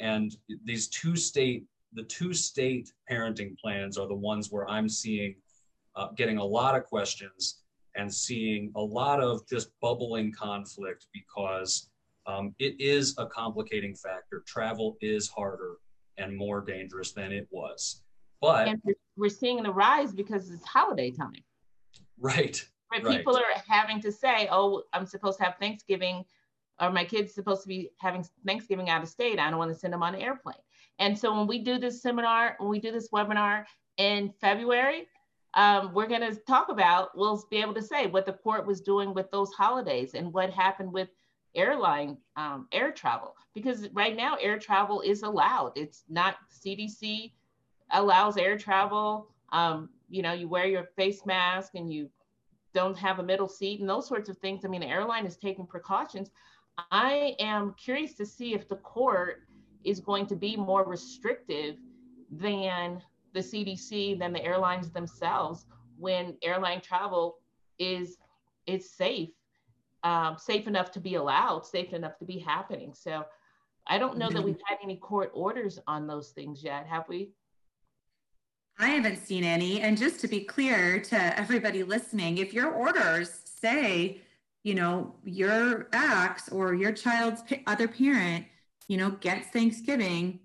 and 0.01 0.37
these 0.65 0.89
two 0.89 1.17
state 1.17 1.65
the 1.95 2.03
two 2.05 2.35
state 2.35 2.93
parenting 3.11 3.57
plans 3.59 3.97
are 3.97 4.09
the 4.09 4.15
ones 4.15 4.51
where 4.51 4.69
I'm 4.69 4.89
seeing 4.89 5.37
uh, 5.97 6.09
getting 6.17 6.39
a 6.39 6.45
lot 6.45 6.75
of 6.75 6.85
questions 6.85 7.61
and 7.97 8.13
seeing 8.13 8.73
a 8.75 8.81
lot 8.81 9.23
of 9.23 9.47
just 9.49 9.71
bubbling 9.81 10.33
conflict 10.33 11.07
because 11.13 11.89
um, 12.27 12.55
it 12.59 12.75
is 12.81 13.15
a 13.19 13.27
complicating 13.27 13.95
factor. 13.95 14.43
Travel 14.47 14.97
is 15.01 15.29
harder 15.29 15.77
and 16.19 16.37
more 16.37 16.61
dangerous 16.61 17.13
than 17.13 17.33
it 17.33 17.47
was. 17.51 18.03
But 18.41 18.69
and 18.69 18.81
we're 19.17 19.29
seeing 19.29 19.63
the 19.63 19.73
rise 19.73 20.13
because 20.13 20.51
it's 20.51 20.65
holiday 20.65 21.11
time. 21.11 21.45
Right. 22.19 22.65
Right. 22.93 23.05
People 23.05 23.37
are 23.37 23.43
having 23.69 24.01
to 24.03 24.13
say, 24.13 24.49
oh, 24.51 24.83
I'm 24.93 25.07
supposed 25.07 25.39
to 25.39 25.45
have 25.45 25.57
Thanksgiving, 25.59 26.25
or 26.81 26.91
my 26.91 27.05
kid's 27.05 27.35
supposed 27.35 27.63
to 27.63 27.69
be 27.69 27.91
having 28.01 28.25
Thanksgiving 28.47 28.89
out 28.89 29.03
of 29.03 29.09
state. 29.09 29.39
I 29.39 29.51
don't 29.51 29.59
want 29.59 29.73
to 29.73 29.79
send 29.79 29.93
them 29.93 30.03
on 30.03 30.15
an 30.15 30.21
airplane. 30.21 30.57
And 30.99 31.19
so 31.19 31.37
when 31.37 31.47
we 31.47 31.59
do 31.59 31.79
this 31.79 32.03
seminar, 32.03 32.57
when 32.59 32.69
we 32.69 32.79
do 32.79 32.93
this 32.93 33.09
webinar 33.11 33.65
in 33.97 34.33
February, 34.41 35.09
um, 35.55 35.93
we're 35.93 36.07
going 36.07 36.21
to 36.21 36.35
talk 36.47 36.69
about, 36.69 37.17
we'll 37.17 37.43
be 37.51 37.59
able 37.59 37.75
to 37.75 37.83
say 37.83 38.07
what 38.07 38.27
the 38.27 38.33
court 38.33 38.67
was 38.67 38.81
doing 38.81 39.15
with 39.15 39.31
those 39.31 39.53
holidays 39.53 40.15
and 40.15 40.33
what 40.33 40.51
happened 40.51 40.93
with 40.93 41.09
airline 41.55 42.17
um, 42.37 42.69
air 42.73 42.91
travel. 42.91 43.35
Because 43.55 43.89
right 43.93 44.17
now, 44.17 44.37
air 44.41 44.59
travel 44.59 45.01
is 45.01 45.23
allowed. 45.23 45.73
It's 45.77 46.05
not 46.09 46.37
CDC 46.53 47.33
allows 47.91 48.37
air 48.37 48.59
travel. 48.59 49.29
Um, 49.53 49.91
you 50.09 50.23
know, 50.23 50.33
you 50.33 50.49
wear 50.49 50.67
your 50.67 50.85
face 50.97 51.25
mask 51.27 51.75
and 51.75 51.93
you 51.93 52.11
don't 52.73 52.97
have 52.99 53.19
a 53.19 53.23
middle 53.23 53.49
seat 53.49 53.81
and 53.81 53.89
those 53.89 54.09
sorts 54.09 54.29
of 54.29 54.39
things. 54.39 54.65
I 54.65 54.69
mean, 54.69 54.81
the 54.81 54.89
airline 54.89 55.27
is 55.27 55.37
taking 55.37 55.67
precautions. 55.67 56.31
I 56.91 57.37
am 57.39 57.75
curious 57.79 58.15
to 58.15 58.27
see 58.27 58.55
if 58.55 58.69
the 58.69 58.77
court 58.77 59.43
is 59.85 60.01
going 60.01 60.27
to 60.27 60.37
be 60.37 60.57
more 60.57 60.85
restrictive 60.85 61.77
than 62.31 63.01
the 63.33 63.41
CDC, 63.41 64.19
than 64.19 64.33
the 64.33 64.43
airlines 64.43 64.91
themselves 64.91 65.67
when 65.99 66.37
airline 66.43 66.81
travel 66.81 67.37
is 67.79 68.19
is 68.67 68.91
safe, 68.91 69.31
um, 70.03 70.37
safe 70.39 70.67
enough 70.67 70.91
to 70.93 71.01
be 71.01 71.17
allowed, 71.17 71.67
safe 71.67 71.93
enough 71.93 72.17
to 72.19 72.25
be 72.25 72.39
happening. 72.39 72.95
So 72.95 73.25
I 73.87 73.99
don't 73.99 74.17
know 74.17 74.31
that 74.31 74.43
we've 74.43 74.61
had 74.67 74.79
any 74.83 74.97
court 74.97 75.31
orders 75.35 75.79
on 75.87 76.07
those 76.07 76.31
things 76.31 76.65
yet, 76.65 76.87
have 76.87 77.07
we? 77.09 77.31
I 78.79 78.89
haven't 78.89 79.19
seen 79.19 79.45
any. 79.45 79.81
And 79.81 79.97
just 79.97 80.21
to 80.21 80.29
be 80.29 80.41
clear 80.41 81.01
to 81.01 81.39
everybody 81.39 81.85
listening, 81.85 82.39
if 82.39 82.53
your 82.53 82.71
orders 82.71 83.31
say, 83.45 84.21
you 84.63 84.75
know, 84.75 85.15
your 85.25 85.89
ex 85.93 86.49
or 86.49 86.75
your 86.75 86.93
child's 86.93 87.43
other 87.67 87.87
parent 87.87 88.47
you 88.89 88.97
know, 88.97 89.11
gets 89.13 89.49
Thanksgiving 89.49 90.41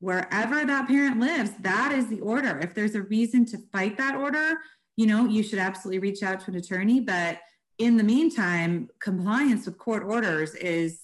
wherever 0.00 0.64
that 0.64 0.88
parent 0.88 1.20
lives. 1.20 1.50
That 1.60 1.92
is 1.92 2.08
the 2.08 2.20
order. 2.20 2.58
If 2.58 2.74
there's 2.74 2.94
a 2.94 3.02
reason 3.02 3.44
to 3.46 3.58
fight 3.72 3.96
that 3.98 4.14
order, 4.14 4.58
you 4.96 5.06
know, 5.06 5.26
you 5.26 5.42
should 5.42 5.58
absolutely 5.58 5.98
reach 6.00 6.22
out 6.22 6.40
to 6.40 6.50
an 6.50 6.56
attorney. 6.56 7.00
But 7.00 7.40
in 7.78 7.96
the 7.96 8.04
meantime, 8.04 8.88
compliance 9.00 9.66
with 9.66 9.78
court 9.78 10.02
orders 10.02 10.54
is 10.54 11.00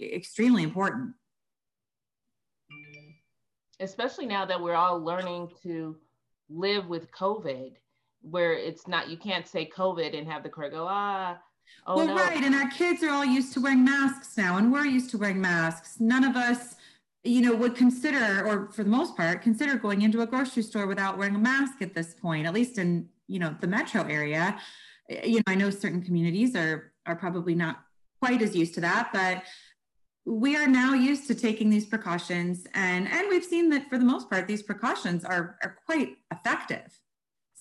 extremely 0.00 0.62
important. 0.62 1.14
Especially 3.80 4.26
now 4.26 4.44
that 4.44 4.60
we're 4.60 4.74
all 4.74 4.98
learning 5.00 5.50
to 5.62 5.96
live 6.48 6.86
with 6.88 7.10
COVID, 7.12 7.72
where 8.22 8.52
it's 8.54 8.86
not, 8.88 9.08
you 9.08 9.16
can't 9.16 9.46
say 9.46 9.68
COVID 9.74 10.16
and 10.16 10.26
have 10.30 10.42
the 10.42 10.48
court 10.48 10.72
go, 10.72 10.86
ah, 10.88 11.38
Oh, 11.86 11.96
well, 11.96 12.06
no. 12.08 12.14
right. 12.14 12.42
And 12.42 12.54
our 12.54 12.68
kids 12.70 13.02
are 13.02 13.10
all 13.10 13.24
used 13.24 13.52
to 13.54 13.60
wearing 13.60 13.84
masks 13.84 14.36
now, 14.36 14.58
and 14.58 14.72
we're 14.72 14.84
used 14.86 15.10
to 15.10 15.18
wearing 15.18 15.40
masks. 15.40 15.96
None 15.98 16.24
of 16.24 16.36
us, 16.36 16.76
you 17.24 17.40
know, 17.40 17.54
would 17.54 17.74
consider, 17.74 18.46
or 18.46 18.70
for 18.72 18.84
the 18.84 18.90
most 18.90 19.16
part, 19.16 19.42
consider 19.42 19.76
going 19.76 20.02
into 20.02 20.20
a 20.20 20.26
grocery 20.26 20.62
store 20.62 20.86
without 20.86 21.18
wearing 21.18 21.34
a 21.34 21.38
mask 21.38 21.80
at 21.82 21.94
this 21.94 22.14
point, 22.14 22.46
at 22.46 22.54
least 22.54 22.78
in, 22.78 23.08
you 23.28 23.38
know, 23.38 23.54
the 23.60 23.66
metro 23.66 24.02
area. 24.02 24.58
You 25.24 25.36
know, 25.36 25.42
I 25.46 25.54
know 25.54 25.70
certain 25.70 26.02
communities 26.02 26.54
are 26.54 26.92
are 27.06 27.16
probably 27.16 27.54
not 27.54 27.82
quite 28.20 28.40
as 28.40 28.54
used 28.56 28.74
to 28.74 28.80
that, 28.82 29.10
but 29.12 29.42
we 30.26 30.56
are 30.56 30.66
now 30.66 30.94
used 30.94 31.26
to 31.26 31.34
taking 31.34 31.68
these 31.68 31.84
precautions 31.84 32.66
and 32.74 33.06
and 33.08 33.28
we've 33.28 33.44
seen 33.44 33.68
that 33.68 33.88
for 33.88 33.98
the 33.98 34.04
most 34.04 34.30
part 34.30 34.46
these 34.46 34.62
precautions 34.62 35.24
are 35.24 35.56
are 35.62 35.76
quite 35.86 36.16
effective 36.32 36.98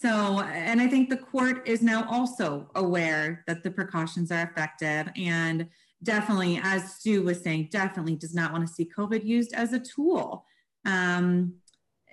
so, 0.04 0.42
and 0.42 0.82
I 0.82 0.88
think 0.88 1.10
the 1.10 1.16
court 1.16 1.66
is 1.66 1.82
now 1.82 2.06
also 2.10 2.70
aware 2.76 3.46
that 3.48 3.64
the 3.64 3.72
precautions 3.72 4.34
are 4.34 4.44
effective 4.44 5.08
and 5.16 5.70
definitely, 6.04 6.60
as 6.62 6.96
Stu 6.96 7.24
was 7.24 7.42
saying, 7.42 7.70
definitely 7.72 8.18
does 8.18 8.36
not 8.36 8.52
want 8.52 8.68
to 8.68 8.74
see 8.74 8.90
COVID 8.98 9.24
used 9.24 9.54
as 9.54 9.72
a 9.72 9.80
tool. 9.80 10.46
Um, 10.84 11.54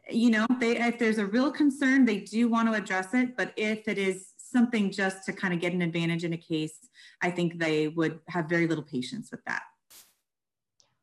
you 0.08 0.30
know, 0.30 0.46
they, 0.60 0.76
if 0.76 1.00
there's 1.00 1.18
a 1.18 1.26
real 1.26 1.50
concern, 1.50 2.04
they 2.04 2.20
do 2.20 2.48
want 2.48 2.68
to 2.68 2.74
address 2.74 3.12
it. 3.12 3.36
But 3.36 3.52
if 3.56 3.88
it 3.88 3.98
is 3.98 4.34
something 4.36 4.92
just 4.92 5.26
to 5.26 5.32
kind 5.32 5.52
of 5.52 5.58
get 5.58 5.72
an 5.72 5.82
advantage 5.82 6.22
in 6.22 6.32
a 6.32 6.36
case, 6.36 6.78
I 7.22 7.32
think 7.32 7.58
they 7.58 7.88
would 7.88 8.20
have 8.28 8.48
very 8.48 8.68
little 8.68 8.84
patience 8.84 9.32
with 9.32 9.44
that. 9.46 9.62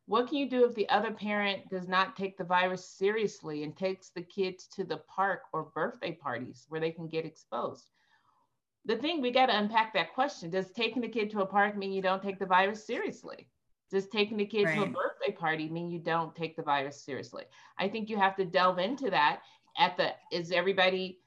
What 0.08 0.30
can 0.30 0.38
you 0.38 0.50
do 0.50 0.66
if 0.66 0.74
the 0.74 0.88
other 0.88 1.12
parent 1.12 1.70
does 1.70 1.90
not 1.90 2.16
take 2.16 2.38
the 2.38 2.44
virus 2.46 2.88
seriously 2.88 3.64
and 3.64 3.76
takes 3.76 4.10
the 4.10 4.22
kids 4.22 4.66
to 4.68 4.86
the 4.86 5.02
park 5.14 5.42
or 5.52 5.64
birthday 5.64 6.14
parties 6.14 6.66
where 6.70 6.80
they 6.80 6.92
can 6.92 7.10
get 7.10 7.26
exposed? 7.26 7.92
The 8.86 8.96
thing 8.96 9.22
we 9.22 9.32
got 9.32 9.48
to 9.48 9.58
unpack 9.58 9.94
that 9.94 10.14
question 10.14 10.50
does 10.50 10.72
taking 10.72 11.02
the 11.02 11.10
kid 11.10 11.30
to 11.32 11.42
a 11.42 11.46
park 11.46 11.76
mean 11.76 11.92
you 11.92 12.02
don't 12.02 12.24
take 12.24 12.40
the 12.40 12.46
virus 12.46 12.88
seriously? 12.88 13.50
Does 13.92 14.08
taking 14.08 14.38
the 14.38 14.46
kid 14.46 14.64
right. 14.64 14.76
to 14.76 14.84
a 14.84 14.86
birthday 14.86 15.34
party 15.38 15.68
mean 15.68 15.92
you 15.92 16.00
don't 16.00 16.34
take 16.34 16.56
the 16.56 16.64
virus 16.64 17.02
seriously? 17.02 17.44
I 17.78 17.90
think 17.90 18.10
you 18.10 18.16
have 18.16 18.38
to 18.38 18.46
delve 18.46 18.80
into 18.80 19.10
that 19.10 19.42
at 19.78 19.98
the 19.98 20.14
is 20.32 20.54
everybody 20.54 21.20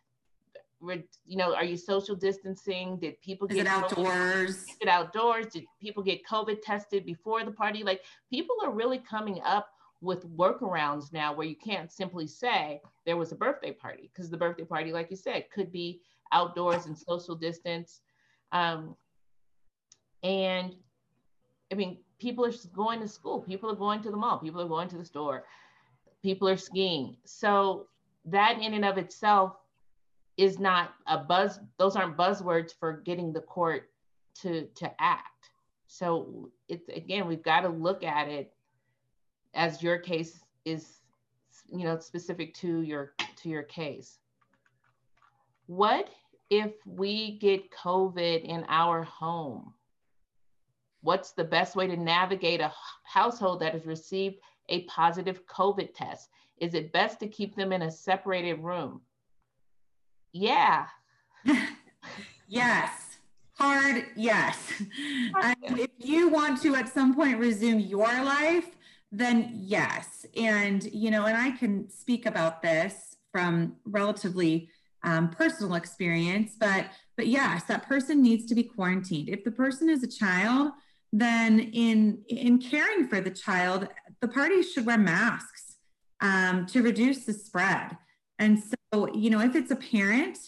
you 1.26 1.36
know, 1.36 1.54
are 1.54 1.64
you 1.64 1.76
social 1.76 2.16
distancing? 2.16 2.98
Did 2.98 3.20
people 3.20 3.46
Is 3.48 3.56
get 3.56 3.66
outdoors? 3.66 4.64
Get 4.80 4.88
outdoors? 4.88 5.46
Did 5.48 5.64
people 5.80 6.02
get 6.02 6.24
COVID 6.26 6.62
tested 6.62 7.04
before 7.04 7.44
the 7.44 7.52
party? 7.52 7.82
Like 7.82 8.02
people 8.30 8.56
are 8.62 8.70
really 8.70 8.98
coming 8.98 9.40
up 9.44 9.68
with 10.00 10.26
workarounds 10.36 11.12
now 11.12 11.34
where 11.34 11.46
you 11.46 11.56
can't 11.56 11.92
simply 11.92 12.26
say 12.26 12.80
there 13.04 13.18
was 13.18 13.32
a 13.32 13.36
birthday 13.36 13.72
party 13.72 14.10
because 14.12 14.30
the 14.30 14.36
birthday 14.36 14.64
party, 14.64 14.92
like 14.92 15.10
you 15.10 15.16
said, 15.16 15.44
could 15.54 15.70
be 15.70 16.00
outdoors 16.32 16.86
and 16.86 16.96
social 16.96 17.34
distance. 17.34 18.00
Um, 18.52 18.96
and 20.22 20.74
I 21.70 21.74
mean, 21.74 21.98
people 22.18 22.44
are 22.46 22.52
going 22.74 23.00
to 23.00 23.08
school, 23.08 23.40
people 23.40 23.70
are 23.70 23.76
going 23.76 24.02
to 24.02 24.10
the 24.10 24.16
mall, 24.16 24.38
people 24.38 24.60
are 24.60 24.68
going 24.68 24.88
to 24.88 24.96
the 24.96 25.04
store. 25.04 25.44
people 26.22 26.48
are 26.48 26.56
skiing. 26.56 27.16
So 27.24 27.86
that 28.26 28.60
in 28.60 28.74
and 28.74 28.84
of 28.84 28.98
itself 28.98 29.56
is 30.40 30.58
not 30.58 30.94
a 31.06 31.18
buzz, 31.18 31.60
those 31.76 31.96
aren't 31.96 32.16
buzzwords 32.16 32.72
for 32.72 33.02
getting 33.04 33.30
the 33.30 33.42
court 33.42 33.90
to 34.40 34.66
to 34.76 34.90
act. 34.98 35.50
So 35.86 36.50
it's 36.66 36.88
again, 36.88 37.28
we've 37.28 37.42
got 37.42 37.60
to 37.60 37.68
look 37.68 38.02
at 38.02 38.26
it 38.26 38.54
as 39.52 39.82
your 39.82 39.98
case 39.98 40.40
is 40.64 41.00
you 41.70 41.84
know 41.84 41.98
specific 41.98 42.54
to 42.54 42.80
your 42.80 43.12
to 43.36 43.50
your 43.50 43.64
case. 43.64 44.18
What 45.66 46.08
if 46.48 46.72
we 46.86 47.38
get 47.38 47.70
COVID 47.70 48.42
in 48.42 48.64
our 48.68 49.02
home? 49.02 49.74
What's 51.02 51.32
the 51.32 51.44
best 51.44 51.76
way 51.76 51.86
to 51.86 51.96
navigate 51.98 52.62
a 52.62 52.72
household 53.04 53.60
that 53.60 53.74
has 53.74 53.84
received 53.84 54.36
a 54.70 54.84
positive 54.84 55.46
COVID 55.46 55.94
test? 55.94 56.30
Is 56.56 56.72
it 56.72 56.92
best 56.92 57.20
to 57.20 57.28
keep 57.28 57.56
them 57.56 57.72
in 57.72 57.82
a 57.82 57.90
separated 57.90 58.54
room? 58.60 59.02
Yeah. 60.32 60.86
yes. 62.48 63.18
Hard, 63.58 64.06
yes. 64.16 64.72
if 64.80 65.90
you 65.98 66.28
want 66.28 66.62
to 66.62 66.74
at 66.76 66.88
some 66.88 67.14
point 67.14 67.38
resume 67.38 67.80
your 67.80 68.06
life, 68.06 68.76
then 69.12 69.50
yes. 69.54 70.24
And, 70.36 70.84
you 70.84 71.10
know, 71.10 71.26
and 71.26 71.36
I 71.36 71.50
can 71.50 71.90
speak 71.90 72.26
about 72.26 72.62
this 72.62 73.16
from 73.32 73.76
relatively 73.84 74.70
um, 75.02 75.30
personal 75.30 75.74
experience, 75.74 76.56
but 76.58 76.86
but 77.16 77.26
yes, 77.26 77.64
that 77.64 77.86
person 77.86 78.22
needs 78.22 78.46
to 78.46 78.54
be 78.54 78.62
quarantined. 78.62 79.28
If 79.28 79.44
the 79.44 79.50
person 79.50 79.90
is 79.90 80.02
a 80.02 80.08
child, 80.08 80.72
then 81.12 81.60
in 81.60 82.22
in 82.28 82.58
caring 82.58 83.08
for 83.08 83.20
the 83.20 83.30
child, 83.30 83.88
the 84.20 84.28
parties 84.28 84.72
should 84.72 84.86
wear 84.86 84.98
masks 84.98 85.76
um, 86.20 86.66
to 86.66 86.82
reduce 86.82 87.24
the 87.24 87.32
spread. 87.32 87.96
And 88.40 88.60
so, 88.92 89.14
you 89.14 89.28
know, 89.28 89.40
if 89.40 89.54
it's 89.54 89.70
a 89.70 89.76
parent, 89.76 90.38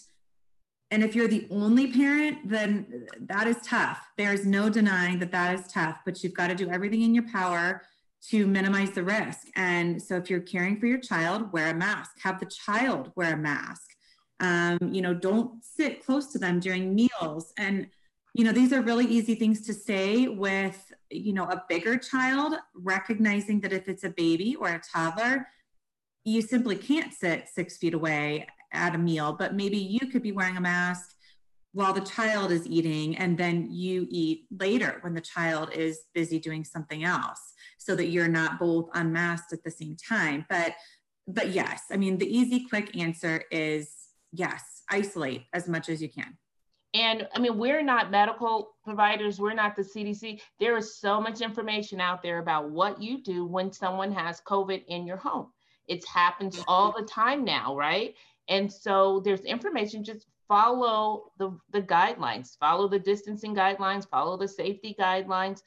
and 0.91 1.05
if 1.05 1.15
you're 1.15 1.29
the 1.29 1.47
only 1.51 1.93
parent, 1.93 2.49
then 2.49 3.07
that 3.21 3.47
is 3.47 3.57
tough. 3.65 3.99
There's 4.17 4.45
no 4.45 4.69
denying 4.69 5.19
that 5.21 5.31
that 5.33 5.59
is 5.59 5.71
tough, 5.71 5.99
but 6.05 6.25
you've 6.25 6.35
got 6.35 6.49
to 6.49 6.55
do 6.55 6.69
everything 6.69 7.03
in 7.03 7.15
your 7.15 7.29
power 7.31 7.83
to 8.31 8.47
minimize 8.47 8.91
the 8.91 9.03
risk. 9.03 9.47
And 9.57 10.01
so, 10.01 10.17
if 10.17 10.31
you're 10.31 10.41
caring 10.41 10.81
for 10.81 10.87
your 10.87 10.99
child, 10.99 11.53
wear 11.53 11.69
a 11.69 11.75
mask. 11.75 12.13
Have 12.23 12.41
the 12.41 12.47
child 12.47 13.13
wear 13.15 13.35
a 13.35 13.37
mask. 13.37 13.91
Um, 14.41 14.79
you 14.91 15.03
know, 15.03 15.15
don't 15.15 15.63
sit 15.63 16.05
close 16.05 16.33
to 16.33 16.39
them 16.39 16.61
during 16.61 16.95
meals. 16.95 17.53
And, 17.59 17.89
you 18.35 18.45
know, 18.45 18.53
these 18.53 18.73
are 18.73 18.81
really 18.81 19.07
easy 19.07 19.35
things 19.35 19.61
to 19.67 19.75
say 19.75 20.29
with, 20.29 20.93
you 21.11 21.33
know, 21.33 21.45
a 21.45 21.63
bigger 21.69 21.97
child, 21.99 22.55
recognizing 22.75 23.61
that 23.61 23.73
if 23.73 23.89
it's 23.89 24.05
a 24.05 24.11
baby 24.11 24.57
or 24.57 24.69
a 24.69 24.81
toddler, 24.81 25.47
you 26.25 26.43
simply 26.43 26.77
can't 26.77 27.13
sit 27.13 27.49
six 27.49 27.77
feet 27.77 27.95
away 27.95 28.47
at 28.73 28.95
a 28.95 28.99
meal, 28.99 29.35
but 29.39 29.55
maybe 29.55 29.77
you 29.77 30.07
could 30.07 30.23
be 30.23 30.33
wearing 30.33 30.57
a 30.57 30.61
mask 30.61 31.15
while 31.73 31.93
the 31.93 32.01
child 32.01 32.53
is 32.53 32.67
eating 32.67 33.17
and 33.17 33.39
then 33.39 33.67
you 33.71 34.07
eat 34.11 34.45
later 34.59 34.99
when 35.01 35.15
the 35.15 35.21
child 35.21 35.71
is 35.73 36.03
busy 36.15 36.39
doing 36.39 36.65
something 36.65 37.03
else 37.03 37.55
so 37.79 37.97
that 37.97 38.09
you're 38.09 38.29
not 38.29 38.59
both 38.59 38.91
unmasked 38.93 39.55
at 39.55 39.65
the 39.65 39.71
same 39.71 39.97
time 39.97 40.45
but 40.51 40.75
but 41.27 41.49
yes 41.49 41.85
i 41.91 41.97
mean 41.97 42.19
the 42.19 42.27
easy 42.27 42.67
quick 42.69 42.95
answer 42.95 43.45
is 43.51 44.03
yes, 44.33 44.83
isolate 44.91 45.45
as 45.53 45.69
much 45.69 45.89
as 45.89 46.03
you 46.03 46.09
can. 46.09 46.37
And 46.95 47.27
I 47.35 47.39
mean, 47.39 47.57
we're 47.57 47.83
not 47.83 48.11
medical 48.11 48.73
providers, 48.85 49.39
we're 49.39 49.55
not 49.55 49.77
the 49.77 49.83
CDC. 49.83 50.41
There 50.61 50.77
is 50.77 50.99
so 50.99 51.21
much 51.21 51.41
information 51.41 52.01
out 52.01 52.23
there 52.23 52.39
about 52.39 52.71
what 52.71 53.01
you 53.01 53.23
do 53.23 53.47
when 53.47 53.73
someone 53.73 54.13
has 54.13 54.43
COVID 54.43 54.85
in 54.89 55.07
your 55.07 55.17
home. 55.17 55.49
It 55.89 56.05
happens 56.07 56.63
all 56.69 56.95
the 56.97 57.05
time 57.05 57.45
now, 57.45 57.77
right? 57.77 58.15
And 58.49 58.73
so 58.73 59.21
there's 59.25 59.43
information, 59.43 60.05
just 60.05 60.27
follow 60.49 61.33
the, 61.39 61.57
the 61.73 61.83
guidelines, 61.83 62.59
follow 62.59 62.89
the 62.89 62.99
distancing 62.99 63.55
guidelines, 63.55 64.09
follow 64.09 64.37
the 64.37 64.49
safety 64.49 64.95
guidelines. 64.99 65.63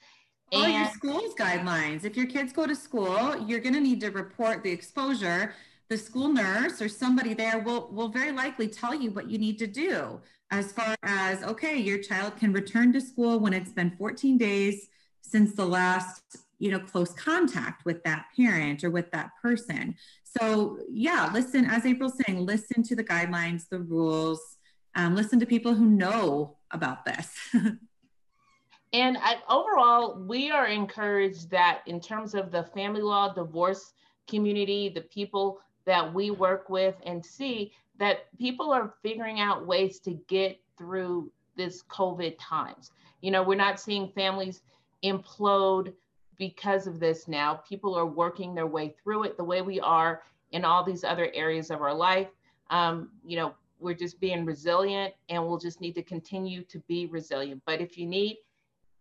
Follow 0.52 0.66
and- 0.66 0.74
your 0.74 0.88
school's 0.94 1.36
guidelines. 1.36 2.04
If 2.04 2.16
your 2.16 2.28
kids 2.28 2.54
go 2.54 2.68
to 2.68 2.76
school, 2.76 3.36
you're 3.48 3.60
going 3.60 3.74
to 3.74 3.80
need 3.80 4.02
to 4.02 4.10
report 4.10 4.64
the 4.64 4.72
exposure 4.72 5.54
the 5.90 5.98
school 5.98 6.30
nurse 6.30 6.82
or 6.82 6.90
somebody 6.90 7.34
there 7.34 7.60
will 7.60 7.90
will 7.92 8.10
very 8.10 8.32
likely 8.32 8.68
tell 8.68 8.94
you 8.94 9.12
what 9.12 9.30
you 9.30 9.38
need 9.38 9.60
to 9.60 9.68
do 9.68 10.20
as 10.52 10.72
far 10.72 10.96
as 11.04 11.44
okay 11.44 11.78
your 11.78 12.00
child 12.00 12.36
can 12.38 12.52
return 12.52 12.92
to 12.94 13.02
school 13.02 13.40
when 13.40 13.54
it's 13.54 13.72
been 13.72 13.92
14 13.98 14.38
days 14.38 14.90
since 15.22 15.54
the 15.54 15.66
last 15.66 16.22
you 16.60 16.72
know 16.72 16.80
close 16.80 17.14
contact 17.14 17.86
with 17.86 18.04
that 18.04 18.26
parent 18.36 18.84
or 18.84 18.90
with 18.90 19.10
that 19.12 19.32
person 19.42 19.96
so 20.24 20.80
yeah 20.90 21.30
listen 21.34 21.66
as 21.66 21.86
april's 21.86 22.20
saying 22.26 22.46
listen 22.46 22.84
to 22.84 22.96
the 22.96 23.04
guidelines 23.04 23.68
the 23.70 23.80
rules 23.80 24.58
um, 24.96 25.16
listen 25.16 25.40
to 25.40 25.46
people 25.46 25.74
who 25.74 25.86
know 25.86 26.56
about 26.72 27.04
this 27.06 27.34
and 28.94 29.18
I, 29.18 29.36
overall 29.50 30.24
we 30.26 30.52
are 30.52 30.68
encouraged 30.68 31.50
that 31.52 31.82
in 31.86 32.00
terms 32.00 32.34
of 32.36 32.52
the 32.52 32.64
family 32.64 33.02
law 33.02 33.34
divorce 33.34 33.94
community 34.28 34.90
the 34.90 35.02
people 35.02 35.60
that 35.86 36.14
we 36.14 36.32
work 36.32 36.70
with 36.70 36.96
and 37.06 37.24
see 37.24 37.72
that 37.98 38.26
people 38.38 38.72
are 38.72 38.94
figuring 39.02 39.40
out 39.40 39.66
ways 39.66 40.00
to 40.00 40.20
get 40.28 40.60
through 40.78 41.32
this 41.56 41.84
COVID 41.84 42.36
times. 42.40 42.92
You 43.22 43.32
know, 43.32 43.44
we're 43.44 43.56
not 43.56 43.80
seeing 43.80 44.10
families 44.10 44.62
implode 45.04 45.94
because 46.38 46.88
of 46.88 47.00
this 47.00 47.28
now. 47.28 47.56
People 47.68 47.96
are 47.96 48.06
working 48.06 48.54
their 48.54 48.68
way 48.68 48.96
through 49.02 49.24
it 49.24 49.38
the 49.38 49.44
way 49.44 49.62
we 49.62 49.80
are 49.80 50.24
in 50.52 50.66
all 50.66 50.84
these 50.84 51.04
other 51.04 51.32
areas 51.34 51.72
of 51.72 51.82
our 51.82 51.94
life. 51.94 52.30
Um, 52.70 53.10
you 53.26 53.38
know, 53.38 53.54
we're 53.80 53.94
just 53.94 54.20
being 54.20 54.46
resilient 54.46 55.14
and 55.30 55.46
we'll 55.46 55.58
just 55.58 55.82
need 55.82 55.96
to 55.96 56.04
continue 56.04 56.64
to 56.64 56.80
be 56.88 57.06
resilient. 57.08 57.62
But 57.66 57.82
if 57.82 57.98
you 57.98 58.06
need 58.06 58.38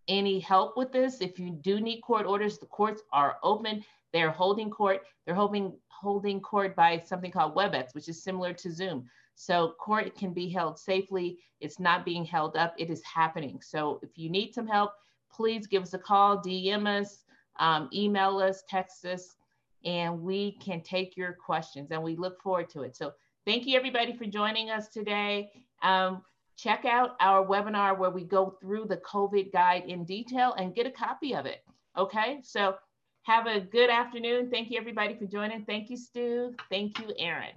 any 0.09 0.41
help 0.41 0.77
with 0.77 0.93
this, 0.93 1.21
if 1.21 1.39
you 1.39 1.51
do 1.51 1.81
need 1.81 2.01
court 2.01 2.27
orders, 2.27 2.59
the 2.59 2.67
courts 2.67 3.03
are 3.13 3.39
open. 3.43 3.85
They're 4.13 4.31
holding 4.31 4.71
court. 4.71 5.03
They're 5.25 5.35
holding 5.35 5.73
holding 5.89 6.41
court 6.41 6.77
by 6.77 7.01
something 7.05 7.31
called 7.31 7.55
WebEx, 7.55 7.95
which 7.95 8.09
is 8.09 8.23
similar 8.23 8.53
to 8.53 8.71
Zoom. 8.71 9.09
So 9.37 9.75
court 9.79 10.15
can 10.17 10.33
be 10.33 10.49
held 10.49 10.79
safely. 10.79 11.39
It's 11.61 11.81
not 11.81 12.05
being 12.05 12.25
held 12.25 12.57
up. 12.57 12.75
It 12.79 12.91
is 12.91 13.03
happening. 13.03 13.61
So 13.63 13.99
if 14.03 14.19
you 14.19 14.29
need 14.29 14.53
some 14.53 14.67
help, 14.67 14.93
please 15.33 15.67
give 15.67 15.83
us 15.83 15.95
a 15.95 15.99
call, 15.99 16.39
DM 16.39 16.87
us, 16.87 17.24
um, 17.59 17.89
email 17.93 18.39
us, 18.39 18.63
text 18.69 19.05
us, 19.05 19.37
and 19.85 20.23
we 20.23 20.53
can 20.53 20.81
take 20.81 21.17
your 21.17 21.33
questions. 21.33 21.91
And 21.91 22.03
we 22.03 22.17
look 22.17 22.41
forward 22.43 22.71
to 22.71 22.83
it. 22.83 22.97
So 22.97 23.13
thank 23.47 23.67
you 23.67 23.77
everybody 23.77 24.17
for 24.17 24.25
joining 24.25 24.71
us 24.71 24.89
today. 24.89 25.51
Um, 25.83 26.23
check 26.57 26.85
out 26.85 27.17
our 27.21 27.45
webinar 27.45 27.99
where 27.99 28.11
we 28.11 28.25
go 28.25 28.57
through 28.61 28.87
the 28.87 28.99
COVID 28.99 29.53
guide 29.53 29.85
in 29.87 30.05
detail 30.05 30.55
and 30.55 30.75
get 30.75 30.87
a 30.87 30.91
copy 30.91 31.35
of 31.35 31.47
it. 31.47 31.63
Okay, 31.97 32.41
so 32.43 32.77
have 33.23 33.47
a 33.47 33.61
good 33.61 33.91
afternoon. 33.91 34.51
Thank 34.51 34.71
you, 34.71 34.79
everybody, 34.79 35.15
for 35.15 35.27
joining. 35.27 35.65
Thank 35.65 35.91
you, 35.91 35.97
Stu. 35.97 36.55
Thank 36.71 36.99
you, 36.99 37.13
Erin. 37.19 37.53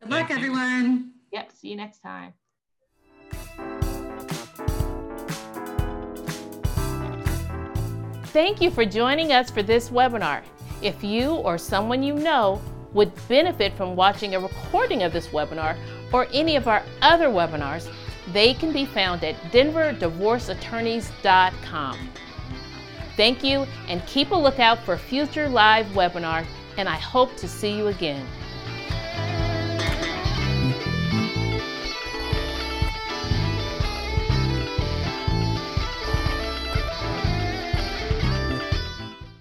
Good 0.00 0.10
luck, 0.10 0.30
everyone. 0.30 1.12
Yep. 1.32 1.52
See 1.52 1.68
you 1.68 1.76
next 1.76 2.00
time. 2.00 2.34
Thank 8.32 8.60
you 8.62 8.70
for 8.70 8.86
joining 8.86 9.32
us 9.32 9.50
for 9.50 9.62
this 9.62 9.90
webinar. 9.90 10.40
If 10.80 11.04
you 11.04 11.34
or 11.34 11.58
someone 11.58 12.02
you 12.02 12.14
know 12.14 12.62
would 12.94 13.12
benefit 13.28 13.74
from 13.74 13.94
watching 13.94 14.34
a 14.34 14.40
recording 14.40 15.02
of 15.02 15.12
this 15.12 15.28
webinar 15.28 15.76
or 16.14 16.26
any 16.32 16.56
of 16.56 16.66
our 16.66 16.82
other 17.02 17.28
webinars, 17.28 17.92
they 18.32 18.54
can 18.54 18.72
be 18.72 18.86
found 18.86 19.22
at 19.22 19.34
denverdivorceattorneys.com. 19.52 22.08
Thank 23.18 23.44
you 23.44 23.66
and 23.88 24.06
keep 24.06 24.30
a 24.30 24.34
lookout 24.34 24.78
for 24.78 24.96
future 24.96 25.46
live 25.46 25.84
webinars, 25.88 26.46
and 26.78 26.88
I 26.88 26.96
hope 26.96 27.36
to 27.36 27.46
see 27.46 27.76
you 27.76 27.88
again. 27.88 28.26